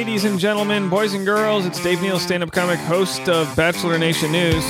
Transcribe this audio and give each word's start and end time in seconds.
ladies 0.00 0.24
and 0.24 0.38
gentlemen, 0.38 0.88
boys 0.88 1.12
and 1.12 1.26
girls. 1.26 1.66
It's 1.66 1.78
Dave 1.82 2.00
Neal, 2.00 2.18
stand 2.18 2.42
up 2.42 2.50
comic, 2.52 2.78
host 2.78 3.28
of 3.28 3.54
Bachelor 3.54 3.98
Nation 3.98 4.32
News. 4.32 4.64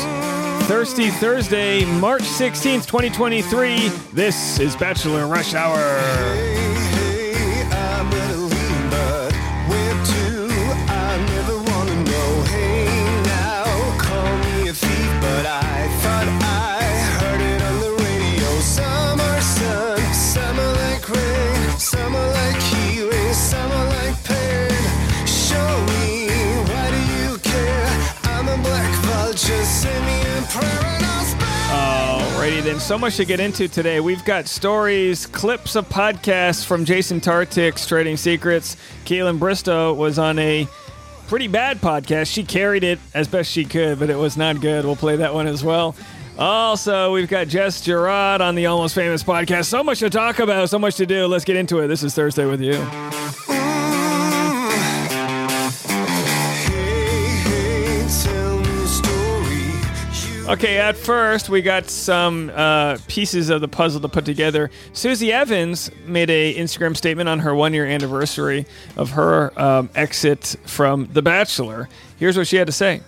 Thirsty 0.66 1.08
Thursday, 1.08 1.84
March 2.00 2.22
16th, 2.22 2.84
2023. 2.88 3.90
This 4.12 4.58
is 4.58 4.74
Bachelor 4.74 5.28
Rush 5.28 5.54
Hour. 5.54 6.69
Then, 32.70 32.78
so 32.78 32.96
much 32.96 33.16
to 33.16 33.24
get 33.24 33.40
into 33.40 33.66
today. 33.66 33.98
We've 33.98 34.24
got 34.24 34.46
stories, 34.46 35.26
clips 35.26 35.74
of 35.74 35.88
podcasts 35.88 36.64
from 36.64 36.84
Jason 36.84 37.20
Tartick's 37.20 37.84
Trading 37.84 38.16
Secrets. 38.16 38.76
Kaitlyn 39.04 39.40
Bristowe 39.40 39.96
was 39.96 40.20
on 40.20 40.38
a 40.38 40.68
pretty 41.26 41.48
bad 41.48 41.80
podcast. 41.80 42.32
She 42.32 42.44
carried 42.44 42.84
it 42.84 43.00
as 43.12 43.26
best 43.26 43.50
she 43.50 43.64
could, 43.64 43.98
but 43.98 44.08
it 44.08 44.14
was 44.14 44.36
not 44.36 44.60
good. 44.60 44.84
We'll 44.84 44.94
play 44.94 45.16
that 45.16 45.34
one 45.34 45.48
as 45.48 45.64
well. 45.64 45.96
Also, 46.38 47.12
we've 47.12 47.28
got 47.28 47.48
Jess 47.48 47.84
Girod 47.84 48.40
on 48.40 48.54
the 48.54 48.66
Almost 48.66 48.94
Famous 48.94 49.24
podcast. 49.24 49.64
So 49.64 49.82
much 49.82 49.98
to 49.98 50.08
talk 50.08 50.38
about, 50.38 50.70
so 50.70 50.78
much 50.78 50.94
to 50.98 51.06
do. 51.06 51.26
Let's 51.26 51.44
get 51.44 51.56
into 51.56 51.80
it. 51.80 51.88
This 51.88 52.04
is 52.04 52.14
Thursday 52.14 52.44
with 52.44 52.60
you. 52.60 53.49
Okay, 60.50 60.78
at 60.78 60.96
first 60.96 61.48
we 61.48 61.62
got 61.62 61.88
some 61.88 62.50
uh, 62.52 62.98
pieces 63.06 63.50
of 63.50 63.60
the 63.60 63.68
puzzle 63.68 64.00
to 64.00 64.08
put 64.08 64.24
together. 64.24 64.68
Susie 64.92 65.32
Evans 65.32 65.92
made 66.06 66.28
a 66.28 66.56
Instagram 66.56 66.96
statement 66.96 67.28
on 67.28 67.38
her 67.38 67.54
one 67.54 67.72
year 67.72 67.86
anniversary 67.86 68.66
of 68.96 69.10
her 69.10 69.56
um, 69.56 69.88
exit 69.94 70.56
from 70.66 71.06
The 71.12 71.22
Bachelor. 71.22 71.88
Here's 72.18 72.36
what 72.36 72.48
she 72.48 72.56
had 72.56 72.66
to 72.66 72.72
say. 72.72 73.00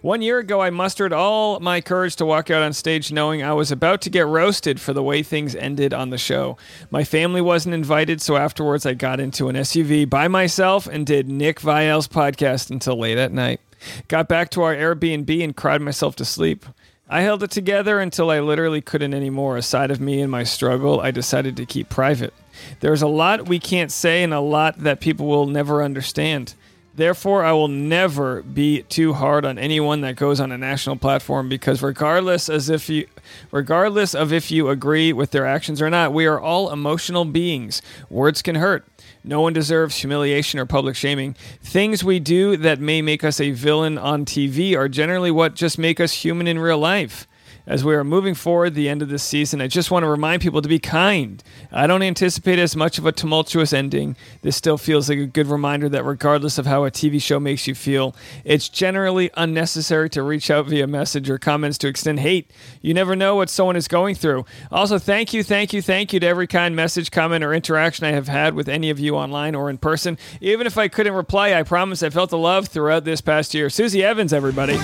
One 0.00 0.22
year 0.22 0.38
ago, 0.38 0.62
I 0.62 0.70
mustered 0.70 1.12
all 1.12 1.60
my 1.60 1.82
courage 1.82 2.16
to 2.16 2.24
walk 2.24 2.50
out 2.50 2.62
on 2.62 2.72
stage 2.72 3.12
knowing 3.12 3.42
I 3.42 3.52
was 3.52 3.70
about 3.70 4.00
to 4.02 4.10
get 4.10 4.26
roasted 4.26 4.80
for 4.80 4.94
the 4.94 5.02
way 5.02 5.22
things 5.22 5.54
ended 5.54 5.92
on 5.92 6.08
the 6.08 6.16
show. 6.16 6.56
My 6.90 7.04
family 7.04 7.42
wasn't 7.42 7.74
invited, 7.74 8.22
so 8.22 8.36
afterwards 8.36 8.86
I 8.86 8.94
got 8.94 9.20
into 9.20 9.50
an 9.50 9.56
SUV 9.56 10.08
by 10.08 10.28
myself 10.28 10.86
and 10.86 11.04
did 11.04 11.28
Nick 11.28 11.60
Viall's 11.60 12.08
podcast 12.08 12.70
until 12.70 12.98
late 12.98 13.18
at 13.18 13.32
night. 13.32 13.60
Got 14.08 14.28
back 14.28 14.50
to 14.50 14.62
our 14.62 14.74
Airbnb 14.74 15.44
and 15.44 15.54
cried 15.54 15.82
myself 15.82 16.16
to 16.16 16.24
sleep. 16.24 16.64
I 17.08 17.20
held 17.20 17.44
it 17.44 17.52
together 17.52 18.00
until 18.00 18.30
I 18.30 18.40
literally 18.40 18.80
couldn't 18.80 19.14
anymore. 19.14 19.56
A 19.56 19.62
side 19.62 19.92
of 19.92 20.00
me 20.00 20.20
and 20.20 20.30
my 20.30 20.42
struggle 20.42 21.00
I 21.00 21.12
decided 21.12 21.56
to 21.56 21.66
keep 21.66 21.88
private. 21.88 22.34
There's 22.80 23.02
a 23.02 23.06
lot 23.06 23.48
we 23.48 23.60
can't 23.60 23.92
say 23.92 24.24
and 24.24 24.34
a 24.34 24.40
lot 24.40 24.78
that 24.78 24.98
people 24.98 25.26
will 25.26 25.46
never 25.46 25.84
understand. 25.84 26.54
Therefore, 26.96 27.44
I 27.44 27.52
will 27.52 27.68
never 27.68 28.42
be 28.42 28.82
too 28.84 29.12
hard 29.12 29.44
on 29.44 29.58
anyone 29.58 30.00
that 30.00 30.16
goes 30.16 30.40
on 30.40 30.50
a 30.50 30.56
national 30.56 30.96
platform 30.96 31.46
because 31.46 31.82
regardless 31.82 32.48
as 32.48 32.70
if 32.70 32.88
you 32.88 33.06
regardless 33.52 34.14
of 34.14 34.32
if 34.32 34.50
you 34.50 34.70
agree 34.70 35.12
with 35.12 35.30
their 35.30 35.44
actions 35.44 35.82
or 35.82 35.90
not, 35.90 36.14
we 36.14 36.24
are 36.24 36.40
all 36.40 36.72
emotional 36.72 37.26
beings. 37.26 37.82
Words 38.08 38.40
can 38.40 38.54
hurt. 38.54 38.86
No 39.22 39.42
one 39.42 39.52
deserves 39.52 39.98
humiliation 39.98 40.58
or 40.58 40.64
public 40.64 40.96
shaming. 40.96 41.34
Things 41.62 42.02
we 42.02 42.18
do 42.18 42.56
that 42.56 42.80
may 42.80 43.02
make 43.02 43.22
us 43.22 43.40
a 43.40 43.50
villain 43.50 43.98
on 43.98 44.24
TV 44.24 44.74
are 44.74 44.88
generally 44.88 45.30
what 45.30 45.54
just 45.54 45.78
make 45.78 46.00
us 46.00 46.24
human 46.24 46.46
in 46.46 46.58
real 46.58 46.78
life. 46.78 47.28
As 47.66 47.82
we 47.82 47.96
are 47.96 48.04
moving 48.04 48.34
forward 48.34 48.74
the 48.74 48.88
end 48.88 49.02
of 49.02 49.08
this 49.08 49.24
season, 49.24 49.60
I 49.60 49.66
just 49.66 49.90
want 49.90 50.04
to 50.04 50.08
remind 50.08 50.40
people 50.40 50.62
to 50.62 50.68
be 50.68 50.78
kind. 50.78 51.42
I 51.72 51.88
don't 51.88 52.02
anticipate 52.02 52.60
as 52.60 52.76
much 52.76 52.96
of 52.96 53.06
a 53.06 53.10
tumultuous 53.10 53.72
ending. 53.72 54.14
This 54.42 54.54
still 54.54 54.78
feels 54.78 55.08
like 55.08 55.18
a 55.18 55.26
good 55.26 55.48
reminder 55.48 55.88
that 55.88 56.04
regardless 56.04 56.58
of 56.58 56.66
how 56.66 56.84
a 56.84 56.92
TV 56.92 57.20
show 57.20 57.40
makes 57.40 57.66
you 57.66 57.74
feel, 57.74 58.14
it's 58.44 58.68
generally 58.68 59.30
unnecessary 59.36 60.08
to 60.10 60.22
reach 60.22 60.48
out 60.48 60.66
via 60.66 60.86
message 60.86 61.28
or 61.28 61.38
comments 61.38 61.76
to 61.78 61.88
extend 61.88 62.20
hate. 62.20 62.52
You 62.82 62.94
never 62.94 63.16
know 63.16 63.34
what 63.34 63.50
someone 63.50 63.74
is 63.74 63.88
going 63.88 64.14
through. 64.14 64.44
Also, 64.70 65.00
thank 65.00 65.34
you, 65.34 65.42
thank 65.42 65.72
you, 65.72 65.82
thank 65.82 66.12
you 66.12 66.20
to 66.20 66.26
every 66.26 66.46
kind 66.46 66.76
message, 66.76 67.10
comment, 67.10 67.42
or 67.42 67.52
interaction 67.52 68.06
I 68.06 68.12
have 68.12 68.28
had 68.28 68.54
with 68.54 68.68
any 68.68 68.90
of 68.90 69.00
you 69.00 69.16
online 69.16 69.56
or 69.56 69.68
in 69.68 69.78
person. 69.78 70.18
Even 70.40 70.68
if 70.68 70.78
I 70.78 70.86
couldn't 70.86 71.14
reply, 71.14 71.52
I 71.52 71.64
promise 71.64 72.04
I 72.04 72.10
felt 72.10 72.30
the 72.30 72.38
love 72.38 72.68
throughout 72.68 73.04
this 73.04 73.20
past 73.20 73.54
year. 73.54 73.70
Susie 73.70 74.04
Evans, 74.04 74.32
everybody. 74.32 74.78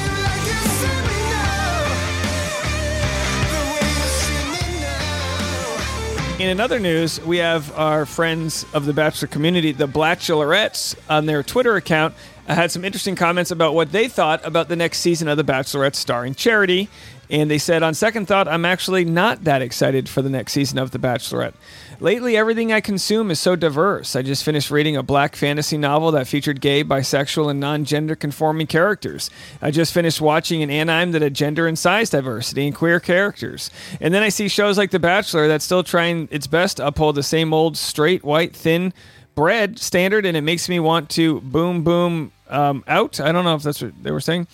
In 6.42 6.48
another 6.48 6.80
news, 6.80 7.20
we 7.20 7.36
have 7.36 7.72
our 7.78 8.04
friends 8.04 8.66
of 8.74 8.84
the 8.84 8.92
Bachelor 8.92 9.28
community, 9.28 9.70
the 9.70 9.86
Bachelorettes, 9.86 10.96
on 11.08 11.26
their 11.26 11.44
Twitter 11.44 11.76
account, 11.76 12.16
had 12.54 12.70
some 12.70 12.84
interesting 12.84 13.14
comments 13.14 13.50
about 13.50 13.74
what 13.74 13.92
they 13.92 14.08
thought 14.08 14.44
about 14.44 14.68
the 14.68 14.76
next 14.76 14.98
season 14.98 15.28
of 15.28 15.36
The 15.36 15.44
Bachelorette 15.44 15.94
starring 15.94 16.34
Charity. 16.34 16.88
And 17.30 17.50
they 17.50 17.58
said, 17.58 17.82
on 17.82 17.94
second 17.94 18.26
thought, 18.26 18.46
I'm 18.46 18.66
actually 18.66 19.06
not 19.06 19.44
that 19.44 19.62
excited 19.62 20.06
for 20.06 20.20
the 20.20 20.28
next 20.28 20.52
season 20.52 20.78
of 20.78 20.90
The 20.90 20.98
Bachelorette. 20.98 21.54
Lately, 21.98 22.36
everything 22.36 22.72
I 22.72 22.82
consume 22.82 23.30
is 23.30 23.40
so 23.40 23.56
diverse. 23.56 24.14
I 24.14 24.22
just 24.22 24.44
finished 24.44 24.70
reading 24.70 24.96
a 24.96 25.02
black 25.02 25.34
fantasy 25.34 25.78
novel 25.78 26.10
that 26.10 26.26
featured 26.26 26.60
gay, 26.60 26.84
bisexual, 26.84 27.48
and 27.48 27.58
non 27.60 27.84
gender 27.84 28.16
conforming 28.16 28.66
characters. 28.66 29.30
I 29.62 29.70
just 29.70 29.94
finished 29.94 30.20
watching 30.20 30.62
an 30.62 30.68
anime 30.68 31.12
that 31.12 31.22
had 31.22 31.32
gender 31.32 31.66
and 31.66 31.78
size 31.78 32.10
diversity 32.10 32.66
and 32.66 32.74
queer 32.74 33.00
characters. 33.00 33.70
And 34.00 34.12
then 34.12 34.22
I 34.22 34.28
see 34.28 34.48
shows 34.48 34.76
like 34.76 34.90
The 34.90 34.98
Bachelor 34.98 35.48
that's 35.48 35.64
still 35.64 35.84
trying 35.84 36.28
its 36.30 36.46
best 36.46 36.78
to 36.78 36.86
uphold 36.86 37.14
the 37.14 37.22
same 37.22 37.54
old 37.54 37.78
straight, 37.78 38.24
white, 38.24 38.54
thin 38.54 38.92
bread 39.34 39.78
standard, 39.78 40.26
and 40.26 40.36
it 40.36 40.42
makes 40.42 40.68
me 40.68 40.80
want 40.80 41.08
to 41.10 41.40
boom, 41.40 41.84
boom, 41.84 42.32
um, 42.52 42.84
out. 42.86 43.18
I 43.18 43.32
don't 43.32 43.44
know 43.44 43.54
if 43.54 43.62
that's 43.62 43.82
what 43.82 44.00
they 44.02 44.10
were 44.10 44.20
saying. 44.20 44.46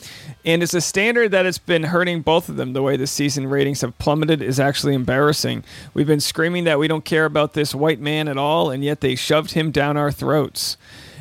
And 0.44 0.62
it's 0.62 0.74
a 0.74 0.80
standard 0.80 1.32
that 1.32 1.44
it's 1.44 1.58
been 1.58 1.84
hurting 1.84 2.22
both 2.22 2.48
of 2.48 2.56
them. 2.56 2.72
The 2.72 2.82
way 2.82 2.96
the 2.96 3.06
season 3.06 3.48
ratings 3.48 3.80
have 3.82 3.98
plummeted 3.98 4.40
is 4.40 4.60
actually 4.60 4.94
embarrassing. 4.94 5.64
We've 5.92 6.06
been 6.06 6.20
screaming 6.20 6.64
that 6.64 6.78
we 6.78 6.88
don't 6.88 7.04
care 7.04 7.24
about 7.24 7.54
this 7.54 7.74
white 7.74 8.00
man 8.00 8.28
at 8.28 8.38
all, 8.38 8.70
and 8.70 8.84
yet 8.84 9.00
they 9.00 9.14
shoved 9.14 9.52
him 9.52 9.70
down 9.70 9.96
our 9.96 10.12
throats. 10.12 10.76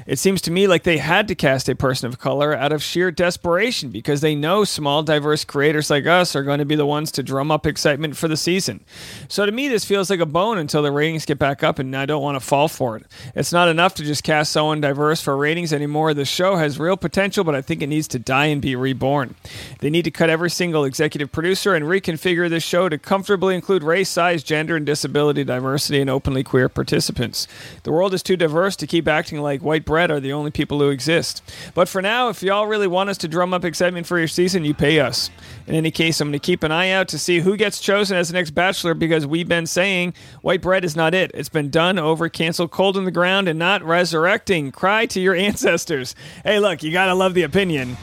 It 0.08 0.20
seems 0.20 0.42
to 0.44 0.52
me 0.52 0.68
like 0.68 0.84
they 0.84 1.00
had 1.00 1.28
to 1.28 1.36
cast 1.36 1.68
a 1.68 1.76
person 1.76 2.08
of 2.08 2.18
color 2.18 2.56
out 2.56 2.72
of 2.72 2.82
sheer 2.82 3.12
desperation 3.12 3.90
because 3.90 4.22
they 4.22 4.36
know 4.36 4.64
small, 4.64 5.04
diverse 5.04 5.44
creators 5.44 5.90
like 5.90 6.06
us 6.06 6.34
are 6.34 6.44
going 6.44 6.60
to 6.60 6.66
be 6.66 6.78
the 6.78 6.86
ones 6.86 7.12
to 7.12 7.24
drum 7.24 7.52
up 7.52 7.66
excitement 7.66 8.16
for 8.16 8.30
the 8.30 8.38
season. 8.38 8.86
So 9.28 9.46
to 9.46 9.52
me, 9.52 9.68
this 9.68 9.84
feels 9.84 10.10
like 10.10 10.22
a 10.22 10.26
bone 10.26 10.60
until 10.60 10.82
the 10.82 10.94
ratings 10.94 11.26
get 11.26 11.38
back 11.38 11.62
up, 11.62 11.78
and 11.78 11.94
I 11.94 12.06
don't 12.06 12.22
want 12.22 12.40
to 12.40 12.46
fall 12.46 12.70
for 12.70 12.96
it. 12.96 13.06
It's 13.36 13.52
not 13.52 13.68
enough 13.68 13.96
to 13.96 14.04
just 14.06 14.24
cast 14.24 14.54
someone 14.54 14.80
diverse 14.80 15.22
for 15.22 15.36
ratings 15.36 15.74
anymore. 15.74 16.14
The 16.14 16.24
show 16.24 16.56
has 16.56 16.80
real 16.80 16.96
potential, 16.96 17.44
but 17.44 17.56
I 17.56 17.62
think 17.62 17.82
it 17.82 17.88
needs 17.88 18.08
to 18.10 18.20
die 18.20 18.46
and 18.46 18.62
be 18.62 18.78
reborn. 18.78 19.36
They 19.80 19.90
need 19.90 20.06
to 20.06 20.12
cut 20.12 20.30
every 20.30 20.50
single 20.50 20.86
executive 20.86 21.34
producer 21.34 21.76
and 21.76 21.84
reconfigure 21.84 22.50
this 22.50 22.64
show 22.64 22.88
to 22.88 22.98
comfortably 22.98 23.56
include 23.56 23.84
race, 23.84 24.08
size, 24.08 24.42
gender, 24.42 24.78
and 24.78 24.86
disability 24.86 25.44
diversity 25.44 26.00
and 26.00 26.10
openly 26.10 26.46
queer 26.46 26.70
participants. 26.70 27.46
The 27.84 27.92
world 27.92 28.14
is 28.14 28.24
too 28.24 28.38
diverse 28.38 28.78
to 28.78 28.88
keep 28.88 29.10
acting 29.10 29.42
like 29.42 29.62
white 29.62 29.84
bread 29.84 29.97
are 29.98 30.20
the 30.20 30.34
only 30.34 30.52
people 30.52 30.80
who 30.80 30.90
exist. 30.90 31.42
But 31.74 31.90
for 31.90 32.02
now, 32.02 32.30
if 32.30 32.44
y'all 32.44 32.68
really 32.68 32.88
want 32.88 33.10
us 33.10 33.18
to 33.20 33.28
drum 33.28 33.54
up 33.54 33.66
excitement 33.66 34.08
for 34.08 34.18
your 34.18 34.28
season, 34.28 34.64
you 34.64 34.74
pay 34.74 35.00
us. 35.00 35.30
In 35.66 35.76
any 35.76 35.92
case, 35.92 36.22
I'm 36.22 36.30
going 36.30 36.40
to 36.40 36.46
keep 36.46 36.64
an 36.64 36.72
eye 36.72 36.92
out 36.92 37.08
to 37.10 37.20
see 37.20 37.40
who 37.40 37.58
gets 37.58 37.80
chosen 37.80 38.18
as 38.18 38.30
the 38.30 38.34
next 38.34 38.52
Bachelor 38.52 38.94
because 38.94 39.26
we've 39.26 39.48
been 39.48 39.66
saying 39.66 40.14
white 40.42 40.62
bread 40.62 40.86
is 40.86 40.96
not 40.96 41.14
it. 41.14 41.32
It's 41.34 41.50
been 41.50 41.70
done 41.70 42.00
over, 42.00 42.30
canceled, 42.30 42.72
cold 42.72 42.98
in 42.98 43.06
the 43.06 43.12
ground, 43.12 43.48
and 43.48 43.60
not 43.60 43.84
resurrecting. 43.84 44.72
Cry 44.72 45.06
to 45.08 45.20
your 45.20 45.36
ancestors. 45.48 46.16
Hey, 46.44 46.60
look, 46.60 46.84
you 46.84 46.92
got 46.92 47.08
to 47.08 47.14
love 47.14 47.34
the 47.34 47.44
opinion. 47.44 47.98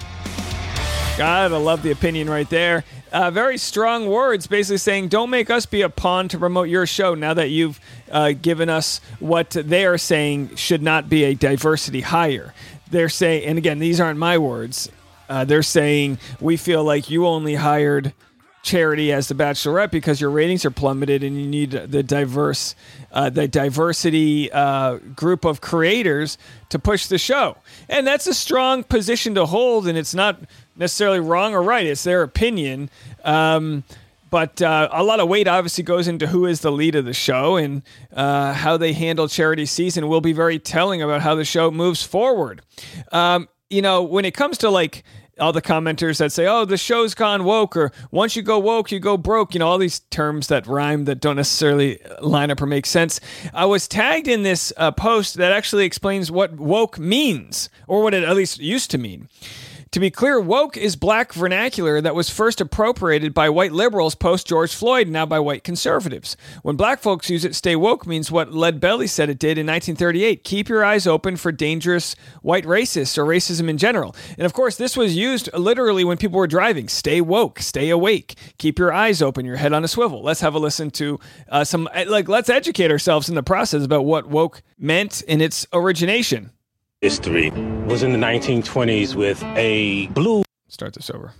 Gotta 1.16 1.58
love 1.58 1.84
the 1.84 1.92
opinion 1.92 2.28
right 2.28 2.50
there. 2.50 2.82
Uh, 3.14 3.30
very 3.30 3.56
strong 3.56 4.08
words, 4.08 4.48
basically 4.48 4.76
saying, 4.76 5.06
"Don't 5.06 5.30
make 5.30 5.48
us 5.48 5.66
be 5.66 5.82
a 5.82 5.88
pawn 5.88 6.26
to 6.28 6.36
promote 6.36 6.68
your 6.68 6.84
show." 6.84 7.14
Now 7.14 7.32
that 7.32 7.48
you've 7.50 7.78
uh, 8.10 8.32
given 8.32 8.68
us 8.68 9.00
what 9.20 9.50
they 9.50 9.86
are 9.86 9.98
saying 9.98 10.56
should 10.56 10.82
not 10.82 11.08
be 11.08 11.22
a 11.22 11.34
diversity 11.34 12.00
hire, 12.00 12.52
they're 12.90 13.08
saying, 13.08 13.44
and 13.44 13.56
again, 13.56 13.78
these 13.78 14.00
aren't 14.00 14.18
my 14.18 14.36
words. 14.36 14.90
Uh, 15.28 15.44
they're 15.44 15.62
saying 15.62 16.18
we 16.40 16.56
feel 16.56 16.82
like 16.82 17.08
you 17.08 17.24
only 17.24 17.54
hired 17.54 18.12
charity 18.64 19.12
as 19.12 19.28
the 19.28 19.34
bachelorette 19.34 19.92
because 19.92 20.20
your 20.20 20.30
ratings 20.30 20.64
are 20.64 20.70
plummeted 20.70 21.22
and 21.22 21.38
you 21.38 21.46
need 21.46 21.70
the 21.70 22.02
diverse 22.02 22.74
uh, 23.12 23.28
the 23.28 23.46
diversity 23.46 24.50
uh, 24.50 24.96
group 25.14 25.44
of 25.44 25.60
creators 25.60 26.38
to 26.70 26.78
push 26.78 27.06
the 27.06 27.18
show 27.18 27.58
and 27.90 28.06
that's 28.06 28.26
a 28.26 28.32
strong 28.32 28.82
position 28.82 29.34
to 29.34 29.44
hold 29.44 29.86
and 29.86 29.98
it's 29.98 30.14
not 30.14 30.40
necessarily 30.76 31.20
wrong 31.20 31.54
or 31.54 31.62
right 31.62 31.86
it's 31.86 32.04
their 32.04 32.22
opinion 32.22 32.90
um, 33.24 33.84
But 34.30 34.60
uh, 34.60 34.88
a 34.90 35.04
lot 35.04 35.20
of 35.20 35.28
weight 35.28 35.46
obviously 35.46 35.84
goes 35.84 36.08
into 36.08 36.26
who 36.26 36.44
is 36.46 36.60
the 36.60 36.72
lead 36.72 36.96
of 36.96 37.04
the 37.04 37.14
show 37.14 37.54
and 37.54 37.82
uh, 38.12 38.52
how 38.52 38.76
they 38.76 38.92
handle 38.92 39.28
charity 39.28 39.64
season 39.64 40.08
will 40.08 40.20
be 40.20 40.32
very 40.32 40.58
telling 40.58 41.00
about 41.02 41.22
how 41.22 41.36
the 41.36 41.44
show 41.44 41.70
moves 41.70 42.02
forward. 42.02 42.60
Um, 43.12 43.48
you 43.70 43.80
know, 43.80 44.02
when 44.02 44.24
it 44.24 44.34
comes 44.34 44.58
to 44.58 44.70
like 44.70 45.04
all 45.38 45.52
the 45.52 45.62
commenters 45.62 46.18
that 46.18 46.32
say, 46.32 46.46
"Oh, 46.48 46.64
the 46.64 46.76
show's 46.76 47.14
gone 47.14 47.44
woke," 47.44 47.76
or 47.76 47.92
"Once 48.10 48.34
you 48.34 48.42
go 48.42 48.58
woke, 48.58 48.90
you 48.90 48.98
go 48.98 49.16
broke," 49.16 49.54
you 49.54 49.60
know, 49.60 49.68
all 49.68 49.78
these 49.78 50.00
terms 50.10 50.48
that 50.48 50.66
rhyme 50.66 51.04
that 51.04 51.20
don't 51.20 51.36
necessarily 51.36 52.00
line 52.20 52.50
up 52.50 52.60
or 52.60 52.66
make 52.66 52.86
sense. 52.86 53.20
I 53.52 53.66
was 53.66 53.86
tagged 53.86 54.26
in 54.26 54.42
this 54.42 54.72
uh, 54.76 54.90
post 54.90 55.34
that 55.36 55.52
actually 55.52 55.84
explains 55.84 56.30
what 56.30 56.54
woke 56.54 56.98
means, 56.98 57.68
or 57.86 58.02
what 58.02 58.14
it 58.14 58.24
at 58.24 58.34
least 58.34 58.58
used 58.58 58.90
to 58.92 58.98
mean. 58.98 59.28
To 59.94 60.00
be 60.00 60.10
clear, 60.10 60.40
woke 60.40 60.76
is 60.76 60.96
black 60.96 61.32
vernacular 61.32 62.00
that 62.00 62.16
was 62.16 62.28
first 62.28 62.60
appropriated 62.60 63.32
by 63.32 63.48
white 63.48 63.70
liberals 63.70 64.16
post 64.16 64.44
George 64.44 64.74
Floyd, 64.74 65.06
now 65.06 65.24
by 65.24 65.38
white 65.38 65.62
conservatives. 65.62 66.36
When 66.62 66.74
black 66.74 66.98
folks 66.98 67.30
use 67.30 67.44
it, 67.44 67.54
stay 67.54 67.76
woke 67.76 68.04
means 68.04 68.28
what 68.28 68.52
Lead 68.52 68.80
Belly 68.80 69.06
said 69.06 69.30
it 69.30 69.38
did 69.38 69.56
in 69.56 69.68
1938 69.68 70.42
keep 70.42 70.68
your 70.68 70.84
eyes 70.84 71.06
open 71.06 71.36
for 71.36 71.52
dangerous 71.52 72.16
white 72.42 72.64
racists 72.64 73.16
or 73.16 73.24
racism 73.24 73.68
in 73.68 73.78
general. 73.78 74.16
And 74.36 74.44
of 74.44 74.52
course, 74.52 74.74
this 74.74 74.96
was 74.96 75.16
used 75.16 75.48
literally 75.54 76.02
when 76.02 76.16
people 76.16 76.40
were 76.40 76.48
driving 76.48 76.88
stay 76.88 77.20
woke, 77.20 77.60
stay 77.60 77.88
awake, 77.88 78.34
keep 78.58 78.80
your 78.80 78.92
eyes 78.92 79.22
open, 79.22 79.46
your 79.46 79.58
head 79.58 79.72
on 79.72 79.84
a 79.84 79.88
swivel. 79.88 80.24
Let's 80.24 80.40
have 80.40 80.56
a 80.56 80.58
listen 80.58 80.90
to 80.90 81.20
uh, 81.48 81.62
some, 81.62 81.88
like, 82.08 82.28
let's 82.28 82.50
educate 82.50 82.90
ourselves 82.90 83.28
in 83.28 83.36
the 83.36 83.44
process 83.44 83.84
about 83.84 84.04
what 84.04 84.26
woke 84.26 84.60
meant 84.76 85.22
in 85.22 85.40
its 85.40 85.68
origination. 85.72 86.50
History 87.04 87.50
was 87.86 88.02
in 88.02 88.12
the 88.12 88.18
1920s 88.18 89.14
with 89.14 89.42
a 89.56 90.06
blue. 90.14 90.42
Start 90.68 90.94
this 90.94 91.10
over. 91.10 91.34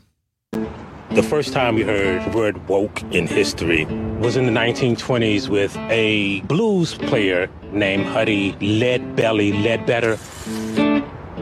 The 1.13 1.23
first 1.23 1.55
time 1.55 1.75
we 1.75 1.83
heard 1.83 2.23
the 2.31 2.37
word 2.37 2.69
woke 2.69 3.03
in 3.05 3.27
history 3.27 3.87
was 4.19 4.37
in 4.37 4.45
the 4.45 4.53
1920s 4.53 5.49
with 5.49 5.75
a 5.89 6.43
blues 6.43 6.93
player 6.93 7.49
named 7.73 8.05
Huddie 8.05 8.53
Leadbelly 8.61 9.65
Ledbetter. 9.65 10.19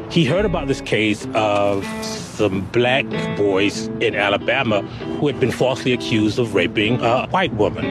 He 0.08 0.24
heard 0.24 0.44
about 0.44 0.68
this 0.68 0.80
case 0.82 1.26
of 1.34 1.84
some 2.04 2.60
black 2.66 3.06
boys 3.36 3.88
in 3.98 4.14
Alabama 4.14 4.82
who 5.18 5.26
had 5.26 5.40
been 5.40 5.50
falsely 5.50 5.92
accused 5.92 6.38
of 6.38 6.54
raping 6.54 7.00
a 7.00 7.26
white 7.30 7.54
woman. 7.54 7.84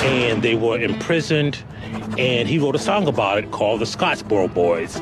And 0.00 0.42
they 0.42 0.54
were 0.54 0.80
imprisoned, 0.80 1.62
and 2.16 2.48
he 2.48 2.58
wrote 2.58 2.76
a 2.76 2.78
song 2.78 3.06
about 3.06 3.36
it 3.36 3.50
called 3.50 3.82
The 3.82 3.84
Scottsboro 3.84 4.54
Boys. 4.54 4.98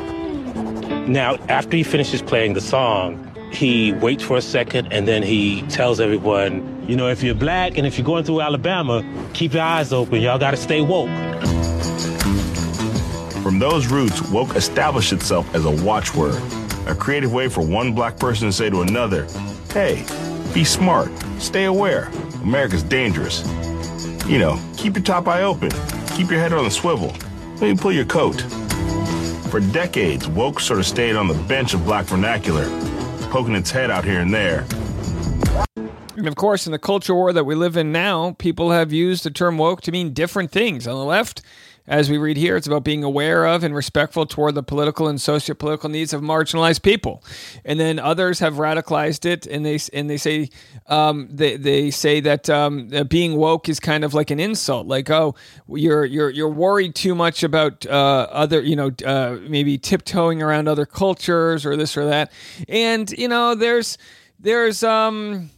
Now, 1.09 1.37
after 1.49 1.77
he 1.77 1.83
finishes 1.83 2.23
playing 2.23 2.55
the 2.55 2.61
song, 2.61 3.31
he 3.53 3.93
waits 3.93 4.23
for 4.23 4.37
a 4.37 4.43
second 4.43 4.93
and 4.93 5.07
then 5.07 5.23
he 5.23 5.63
tells 5.63 6.01
everyone, 6.01 6.85
you 6.89 6.97
know, 6.97 7.09
if 7.09 7.23
you're 7.23 7.35
black 7.35 7.79
and 7.79 7.87
if 7.87 7.97
you're 7.99 8.07
going 8.07 8.25
through 8.25 8.41
Alabama, 8.41 9.05
keep 9.33 9.55
your 9.55 9.63
eyes 9.63 9.93
open. 9.93 10.21
Y'all 10.21 10.39
got 10.39 10.51
to 10.53 10.57
stay 10.57 10.81
woke. 10.81 11.09
From 13.43 13.59
those 13.59 13.87
roots, 13.87 14.23
woke 14.31 14.57
established 14.57 15.13
itself 15.13 15.55
as 15.55 15.65
a 15.65 15.85
watchword, 15.85 16.41
a 16.87 16.95
creative 16.95 17.33
way 17.33 17.49
for 17.49 17.61
one 17.61 17.95
black 17.95 18.19
person 18.19 18.49
to 18.49 18.53
say 18.53 18.71
to 18.71 18.81
another, 18.83 19.27
hey, 19.71 20.05
be 20.53 20.65
smart, 20.65 21.11
stay 21.39 21.65
aware, 21.65 22.11
America's 22.43 22.83
dangerous. 22.83 23.47
You 24.27 24.39
know, 24.39 24.59
keep 24.77 24.97
your 24.97 25.05
top 25.05 25.29
eye 25.29 25.43
open, 25.43 25.71
keep 26.17 26.31
your 26.31 26.41
head 26.41 26.53
on 26.53 26.65
the 26.65 26.71
swivel, 26.71 27.15
maybe 27.61 27.79
pull 27.79 27.93
your 27.93 28.07
coat. 28.07 28.43
For 29.55 29.61
decades, 29.61 30.27
woke 30.27 30.59
sort 30.59 30.81
of 30.81 30.85
stayed 30.85 31.15
on 31.15 31.29
the 31.29 31.41
bench 31.45 31.75
of 31.75 31.85
black 31.85 32.07
vernacular, 32.07 32.65
poking 33.31 33.55
its 33.55 33.71
head 33.71 33.89
out 33.89 34.05
here 34.05 34.19
and 34.19 34.35
there. 34.35 34.67
And 36.17 36.27
of 36.27 36.35
course, 36.35 36.67
in 36.67 36.73
the 36.73 36.79
culture 36.81 37.15
war 37.15 37.33
that 37.33 37.45
we 37.45 37.55
live 37.55 37.77
in 37.77 37.93
now, 37.93 38.35
people 38.41 38.73
have 38.73 38.93
used 38.93 39.23
the 39.23 39.31
term 39.31 39.57
woke 39.57 39.81
to 39.83 39.93
mean 39.93 40.13
different 40.13 40.51
things. 40.51 40.89
On 40.89 40.97
the 40.97 41.05
left, 41.05 41.41
as 41.87 42.09
we 42.09 42.17
read 42.17 42.37
here, 42.39 42.57
it's 42.57 42.67
about 42.67 42.83
being 42.83 43.05
aware 43.05 43.45
of 43.47 43.63
and 43.63 43.75
respectful 43.75 44.25
toward 44.25 44.55
the 44.55 44.63
political 44.63 45.07
and 45.07 45.21
socio-political 45.21 45.91
needs 45.91 46.15
of 46.15 46.23
marginalized 46.23 46.83
people. 46.83 47.23
And 47.65 47.79
then 47.79 47.99
others 47.99 48.39
have 48.39 48.55
radicalized 48.55 49.27
it, 49.27 49.47
and 49.47 49.67
they 49.67 49.79
and 49.93 50.09
they 50.09 50.17
say 50.17 50.49
um, 50.87 51.29
they 51.31 51.57
they 51.57 51.91
say 51.91 52.21
that 52.21 52.49
um, 52.49 52.89
being 53.09 53.37
woke 53.37 53.69
is 53.69 53.81
kind 53.81 54.03
of 54.03 54.15
like 54.15 54.31
an 54.31 54.41
insult, 54.41 54.87
like 54.87 55.11
oh 55.11 55.35
you're 55.69 56.07
you're 56.07 56.31
you're 56.31 56.49
worried 56.49 56.95
too 56.95 57.15
much 57.15 57.43
about 57.43 57.85
uh, 57.87 58.29
other 58.31 58.63
you 58.63 58.77
know 58.77 58.91
uh, 59.05 59.39
maybe 59.47 59.77
tiptoeing 59.77 60.43
around 60.43 60.69
other 60.69 60.87
cultures 60.87 61.67
or 61.67 61.77
this 61.77 61.97
or 61.97 62.07
that. 62.07 62.33
And 62.67 63.11
you 63.11 63.29
know 63.29 63.55
there's 63.55 63.99
there's 64.41 64.83
um 64.83 65.51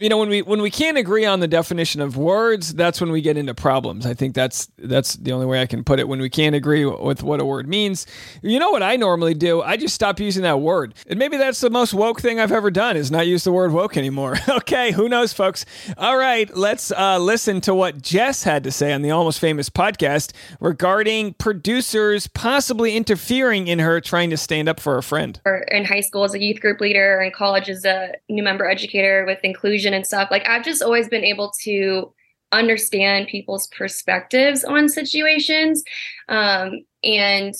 you 0.00 0.08
know 0.08 0.16
when 0.16 0.30
we 0.30 0.40
when 0.42 0.62
we 0.62 0.70
can't 0.70 0.96
agree 0.96 1.26
on 1.26 1.40
the 1.40 1.46
definition 1.46 2.00
of 2.00 2.16
words 2.16 2.72
that's 2.74 3.00
when 3.00 3.12
we 3.12 3.20
get 3.20 3.36
into 3.36 3.54
problems. 3.54 4.06
I 4.06 4.14
think 4.14 4.34
that's 4.34 4.68
that's 4.78 5.14
the 5.14 5.32
only 5.32 5.46
way 5.46 5.60
i 5.60 5.66
can 5.66 5.84
put 5.84 6.00
it. 6.00 6.08
When 6.08 6.20
we 6.20 6.30
can't 6.30 6.56
agree 6.56 6.86
with 6.86 7.22
what 7.22 7.38
a 7.38 7.44
word 7.44 7.68
means 7.68 8.06
you 8.42 8.58
know 8.58 8.70
what 8.70 8.82
i 8.82 8.96
normally 8.96 9.34
do? 9.34 9.60
I 9.60 9.76
just 9.76 9.94
stop 9.94 10.18
using 10.18 10.42
that 10.42 10.60
word. 10.60 10.94
And 11.06 11.18
maybe 11.18 11.36
that's 11.36 11.60
the 11.60 11.70
most 11.70 11.92
woke 11.92 12.20
thing 12.20 12.40
i've 12.40 12.50
ever 12.50 12.70
done 12.70 12.96
is 12.96 13.10
not 13.10 13.26
use 13.26 13.44
the 13.44 13.52
word 13.52 13.72
woke 13.72 13.96
anymore. 13.96 14.38
Okay 14.60 14.90
who 14.92 15.08
knows 15.08 15.32
folks? 15.32 15.64
All 15.98 16.16
right 16.16 16.54
let's 16.56 16.90
uh, 16.92 17.18
listen 17.18 17.60
to 17.62 17.74
what 17.74 18.00
jess 18.00 18.42
had 18.42 18.64
to 18.64 18.70
say 18.70 18.92
on 18.92 19.02
the 19.02 19.10
almost 19.10 19.38
famous 19.38 19.68
podcast 19.68 20.32
regarding 20.60 21.34
producers 21.34 22.26
possibly 22.26 22.96
interfering 22.96 23.68
in 23.68 23.78
her 23.78 24.00
trying 24.00 24.30
to 24.30 24.36
stand 24.36 24.68
up 24.68 24.80
for 24.80 24.96
a 24.96 25.02
friend. 25.02 25.40
In 25.68 25.84
high 25.84 26.00
school 26.00 26.24
as 26.24 26.34
a 26.34 26.40
youth 26.40 26.60
group 26.60 26.80
leader, 26.80 27.20
in 27.20 27.32
college 27.32 27.68
as 27.68 27.84
a 27.84 28.14
new 28.28 28.42
member 28.42 28.68
educator 28.68 29.24
with 29.26 29.38
inclusion 29.42 29.89
and 29.94 30.06
stuff. 30.06 30.28
Like 30.30 30.48
I've 30.48 30.64
just 30.64 30.82
always 30.82 31.08
been 31.08 31.24
able 31.24 31.52
to 31.62 32.12
understand 32.52 33.28
people's 33.28 33.66
perspectives 33.68 34.64
on 34.64 34.88
situations. 34.88 35.84
Um, 36.28 36.84
and, 37.04 37.54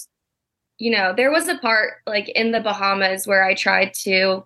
you 0.78 0.90
know, 0.90 1.12
there 1.16 1.30
was 1.30 1.48
a 1.48 1.58
part 1.58 1.94
like 2.06 2.28
in 2.30 2.52
the 2.52 2.60
Bahamas 2.60 3.26
where 3.26 3.44
I 3.44 3.54
tried 3.54 3.94
to 4.02 4.44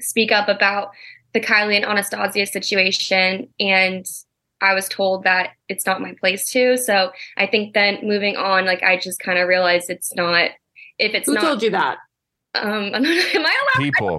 speak 0.00 0.32
up 0.32 0.48
about 0.48 0.90
the 1.32 1.40
Kylie 1.40 1.76
and 1.76 1.84
Anastasia 1.84 2.46
situation. 2.46 3.48
And 3.58 4.06
I 4.60 4.74
was 4.74 4.88
told 4.88 5.24
that 5.24 5.50
it's 5.68 5.86
not 5.86 6.00
my 6.00 6.14
place 6.20 6.50
to. 6.50 6.76
So 6.76 7.10
I 7.36 7.46
think 7.46 7.74
then 7.74 7.98
moving 8.02 8.36
on, 8.36 8.66
like 8.66 8.82
I 8.82 8.96
just 8.98 9.18
kind 9.18 9.38
of 9.38 9.48
realized 9.48 9.90
it's 9.90 10.14
not, 10.14 10.50
if 10.98 11.14
it's 11.14 11.26
Who 11.26 11.34
not, 11.34 11.42
told 11.42 11.62
you 11.62 11.70
that? 11.70 11.98
um, 12.54 12.94
am 12.94 13.04
I 13.04 13.08
allowed? 13.36 13.78
People. 13.78 14.18